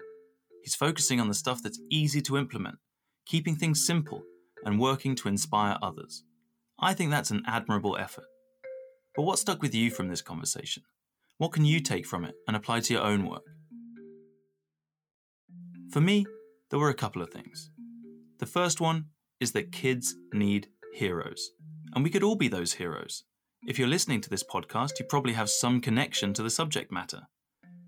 He's 0.61 0.75
focusing 0.75 1.21
on 1.21 1.29
the 1.29 1.33
stuff 1.33 1.63
that's 1.63 1.79
easy 1.89 2.19
to 2.23 2.37
implement, 2.37 2.75
keeping 3.25 3.55
things 3.55 3.87
simple, 3.87 4.23
and 4.65 4.81
working 4.81 5.15
to 5.15 5.29
inspire 5.29 5.77
others. 5.81 6.25
I 6.77 6.93
think 6.93 7.11
that's 7.11 7.31
an 7.31 7.43
admirable 7.47 7.95
effort. 7.95 8.25
But 9.15 9.23
what 9.23 9.39
stuck 9.39 9.61
with 9.61 9.73
you 9.73 9.91
from 9.91 10.09
this 10.09 10.21
conversation? 10.21 10.83
What 11.37 11.51
can 11.51 11.65
you 11.65 11.79
take 11.79 12.07
from 12.07 12.25
it 12.25 12.33
and 12.47 12.57
apply 12.57 12.79
to 12.79 12.93
your 12.93 13.03
own 13.03 13.27
work? 13.27 13.43
For 15.91 16.01
me, 16.01 16.25
there 16.71 16.79
were 16.79 16.89
a 16.89 16.95
couple 16.95 17.21
of 17.21 17.29
things. 17.29 17.69
The 18.39 18.47
first 18.47 18.81
one 18.81 19.05
is 19.39 19.51
that 19.51 19.71
kids 19.71 20.15
need 20.33 20.67
heroes, 20.93 21.51
and 21.93 22.03
we 22.03 22.09
could 22.09 22.23
all 22.23 22.35
be 22.35 22.47
those 22.47 22.73
heroes. 22.73 23.23
If 23.67 23.77
you're 23.77 23.87
listening 23.87 24.19
to 24.21 24.29
this 24.31 24.43
podcast, 24.43 24.99
you 24.99 25.05
probably 25.05 25.33
have 25.33 25.49
some 25.49 25.79
connection 25.79 26.33
to 26.33 26.41
the 26.41 26.49
subject 26.49 26.91
matter. 26.91 27.21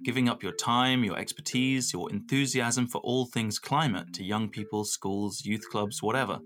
Giving 0.03 0.29
up 0.29 0.43
your 0.43 0.53
time, 0.53 1.03
your 1.03 1.17
expertise, 1.17 1.91
your 1.91 2.12
enthusiasm 2.12 2.88
for 2.88 3.01
all 3.01 3.25
things 3.25 3.57
climate 3.57 4.13
to 4.13 4.23
young 4.23 4.49
people, 4.49 4.85
schools, 4.85 5.43
youth 5.43 5.67
clubs, 5.71 6.03
whatever, 6.03 6.39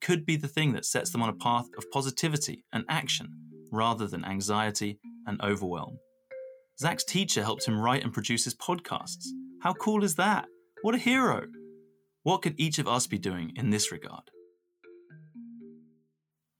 could 0.00 0.26
be 0.26 0.36
the 0.36 0.48
thing 0.48 0.72
that 0.72 0.84
sets 0.84 1.10
them 1.10 1.22
on 1.22 1.28
a 1.28 1.34
path 1.34 1.66
of 1.76 1.88
positivity 1.92 2.64
and 2.72 2.84
action 2.88 3.28
rather 3.70 4.08
than 4.08 4.24
anxiety 4.24 4.98
and 5.26 5.40
overwhelm. 5.40 5.98
Zach's 6.80 7.04
teacher 7.04 7.42
helped 7.42 7.66
him 7.66 7.80
write 7.80 8.04
and 8.04 8.12
produce 8.12 8.44
his 8.44 8.54
podcasts. 8.54 9.26
How 9.62 9.72
cool 9.74 10.04
is 10.04 10.14
that? 10.14 10.46
What 10.82 10.94
a 10.94 10.98
hero! 10.98 11.46
What 12.22 12.42
could 12.42 12.54
each 12.58 12.78
of 12.78 12.86
us 12.86 13.06
be 13.06 13.18
doing 13.18 13.52
in 13.56 13.70
this 13.70 13.90
regard? 13.90 14.30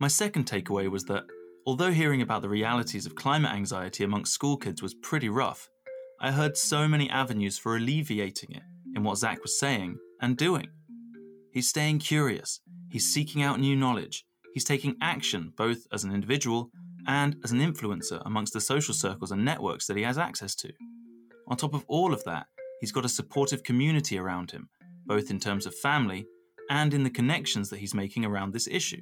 My 0.00 0.09
second 0.09 0.46
takeaway 0.46 0.90
was 0.90 1.04
that, 1.04 1.24
although 1.66 1.92
hearing 1.92 2.22
about 2.22 2.42
the 2.42 2.48
realities 2.48 3.07
of 3.07 3.14
climate 3.14 3.52
anxiety 3.52 4.02
amongst 4.02 4.33
school 4.33 4.57
kids 4.57 4.83
was 4.83 4.94
pretty 4.94 5.28
rough, 5.28 5.68
I 6.20 6.33
heard 6.33 6.57
so 6.57 6.88
many 6.88 7.09
avenues 7.11 7.59
for 7.59 7.76
alleviating 7.76 8.50
it 8.52 8.62
in 8.96 9.04
what 9.04 9.18
Zach 9.18 9.40
was 9.42 9.59
saying 9.59 9.98
and 10.20 10.37
doing. 10.37 10.68
He's 11.52 11.68
staying 11.68 12.00
curious, 12.00 12.61
he's 12.90 13.12
seeking 13.12 13.42
out 13.42 13.61
new 13.61 13.76
knowledge, 13.76 14.24
he's 14.52 14.64
taking 14.64 14.96
action 15.00 15.52
both 15.57 15.87
as 15.92 16.02
an 16.02 16.12
individual 16.12 16.70
and 17.09 17.37
as 17.42 17.51
an 17.51 17.61
influencer 17.61 18.23
amongst 18.27 18.53
the 18.53 18.61
social 18.61 18.94
circles 18.94 19.33
and 19.33 19.44
networks 19.44 19.87
that 19.87 19.97
he 19.97 20.03
has 20.03 20.18
access 20.18 20.55
to. 20.55 20.71
On 21.49 21.57
top 21.57 21.75
of 21.75 21.85
all 21.88 22.12
of 22.12 22.23
that, 22.25 22.47
he's 22.81 22.92
got 22.92 23.07
a 23.07 23.09
supportive 23.09 23.62
community 23.62 24.18
around 24.18 24.51
him, 24.51 24.68
both 25.07 25.31
in 25.31 25.40
terms 25.40 25.64
of 25.64 25.75
family 25.75 26.27
and 26.71 26.92
in 26.92 27.03
the 27.03 27.11
connections 27.11 27.71
that 27.71 27.79
he's 27.79 27.94
making 27.94 28.27
around 28.27 28.53
this 28.53 28.68
issue. 28.68 29.01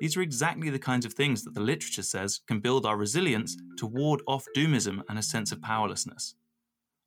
These 0.00 0.16
are 0.16 0.22
exactly 0.22 0.70
the 0.70 0.78
kinds 0.78 1.04
of 1.04 1.14
things 1.14 1.42
that 1.42 1.54
the 1.54 1.60
literature 1.60 2.02
says 2.02 2.40
can 2.46 2.60
build 2.60 2.86
our 2.86 2.96
resilience 2.96 3.56
to 3.78 3.86
ward 3.86 4.22
off 4.28 4.46
doomism 4.56 5.02
and 5.08 5.18
a 5.18 5.22
sense 5.22 5.50
of 5.50 5.60
powerlessness. 5.60 6.36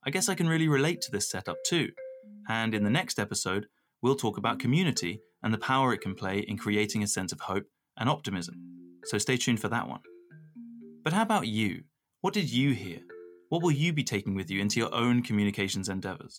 I 0.05 0.09
guess 0.09 0.27
I 0.27 0.35
can 0.35 0.49
really 0.49 0.67
relate 0.67 0.99
to 1.01 1.11
this 1.11 1.29
setup 1.29 1.57
too, 1.65 1.89
and 2.49 2.73
in 2.73 2.83
the 2.83 2.89
next 2.89 3.17
episode, 3.17 3.67
we'll 4.01 4.15
talk 4.15 4.37
about 4.37 4.59
community 4.59 5.21
and 5.41 5.53
the 5.53 5.57
power 5.57 5.93
it 5.93 6.01
can 6.01 6.15
play 6.15 6.39
in 6.39 6.57
creating 6.57 7.03
a 7.03 7.07
sense 7.07 7.31
of 7.31 7.41
hope 7.41 7.65
and 7.97 8.09
optimism. 8.09 8.55
So 9.05 9.17
stay 9.17 9.37
tuned 9.37 9.61
for 9.61 9.69
that 9.69 9.87
one. 9.87 10.01
But 11.07 11.13
how 11.13 11.21
about 11.21 11.47
you? 11.47 11.83
What 12.19 12.33
did 12.33 12.51
you 12.51 12.73
hear? 12.73 12.99
What 13.47 13.61
will 13.61 13.71
you 13.71 13.93
be 13.93 14.03
taking 14.03 14.35
with 14.35 14.51
you 14.51 14.59
into 14.59 14.77
your 14.77 14.93
own 14.93 15.23
communications 15.23 15.87
endeavours? 15.87 16.37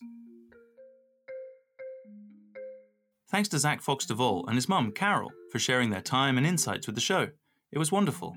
Thanks 3.30 3.48
to 3.48 3.58
Zach 3.58 3.80
Fox 3.80 4.04
DeVol 4.04 4.44
and 4.46 4.56
his 4.56 4.68
mum, 4.68 4.92
Carol, 4.92 5.32
for 5.50 5.58
sharing 5.58 5.88
their 5.88 6.02
time 6.02 6.36
and 6.36 6.46
insights 6.46 6.86
with 6.86 6.96
the 6.96 7.00
show. 7.00 7.28
It 7.72 7.78
was 7.78 7.90
wonderful. 7.90 8.36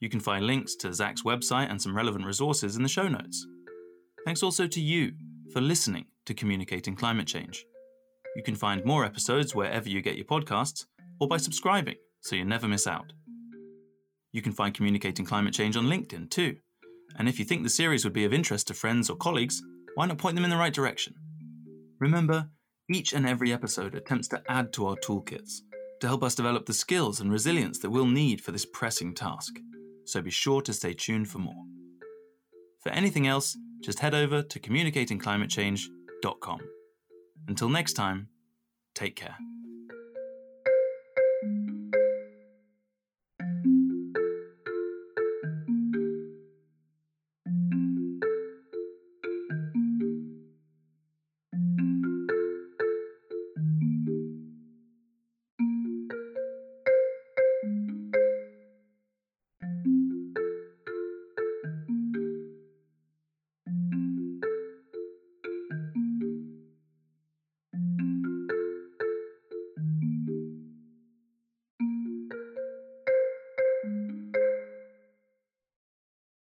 You 0.00 0.08
can 0.08 0.18
find 0.18 0.46
links 0.46 0.74
to 0.76 0.94
Zach's 0.94 1.24
website 1.24 1.70
and 1.70 1.82
some 1.82 1.94
relevant 1.94 2.24
resources 2.24 2.78
in 2.78 2.82
the 2.82 2.88
show 2.88 3.06
notes. 3.06 3.46
Thanks 4.24 4.42
also 4.42 4.66
to 4.66 4.80
you 4.80 5.12
for 5.52 5.60
listening 5.60 6.06
to 6.24 6.32
Communicating 6.32 6.96
Climate 6.96 7.26
Change. 7.26 7.66
You 8.34 8.42
can 8.42 8.54
find 8.54 8.82
more 8.86 9.04
episodes 9.04 9.54
wherever 9.54 9.90
you 9.90 10.00
get 10.00 10.16
your 10.16 10.24
podcasts 10.24 10.86
or 11.20 11.28
by 11.28 11.36
subscribing 11.36 11.96
so 12.22 12.34
you 12.34 12.46
never 12.46 12.66
miss 12.66 12.86
out. 12.86 13.12
You 14.34 14.42
can 14.42 14.52
find 14.52 14.74
Communicating 14.74 15.24
Climate 15.24 15.54
Change 15.54 15.76
on 15.76 15.86
LinkedIn 15.86 16.28
too. 16.28 16.56
And 17.16 17.28
if 17.28 17.38
you 17.38 17.44
think 17.44 17.62
the 17.62 17.68
series 17.68 18.02
would 18.02 18.12
be 18.12 18.24
of 18.24 18.32
interest 18.32 18.66
to 18.66 18.74
friends 18.74 19.08
or 19.08 19.16
colleagues, 19.16 19.62
why 19.94 20.06
not 20.06 20.18
point 20.18 20.34
them 20.34 20.42
in 20.42 20.50
the 20.50 20.56
right 20.56 20.74
direction? 20.74 21.14
Remember, 22.00 22.48
each 22.90 23.12
and 23.12 23.28
every 23.28 23.52
episode 23.52 23.94
attempts 23.94 24.26
to 24.28 24.42
add 24.48 24.72
to 24.72 24.88
our 24.88 24.96
toolkits 24.96 25.60
to 26.00 26.08
help 26.08 26.24
us 26.24 26.34
develop 26.34 26.66
the 26.66 26.74
skills 26.74 27.20
and 27.20 27.30
resilience 27.30 27.78
that 27.78 27.90
we'll 27.90 28.06
need 28.06 28.40
for 28.40 28.50
this 28.50 28.66
pressing 28.66 29.14
task. 29.14 29.54
So 30.04 30.20
be 30.20 30.30
sure 30.30 30.62
to 30.62 30.72
stay 30.72 30.94
tuned 30.94 31.28
for 31.28 31.38
more. 31.38 31.62
For 32.80 32.90
anything 32.90 33.28
else, 33.28 33.56
just 33.82 34.00
head 34.00 34.16
over 34.16 34.42
to 34.42 34.58
communicatingclimatechange.com. 34.58 36.58
Until 37.46 37.68
next 37.68 37.92
time, 37.92 38.30
take 38.96 39.14
care. 39.14 39.36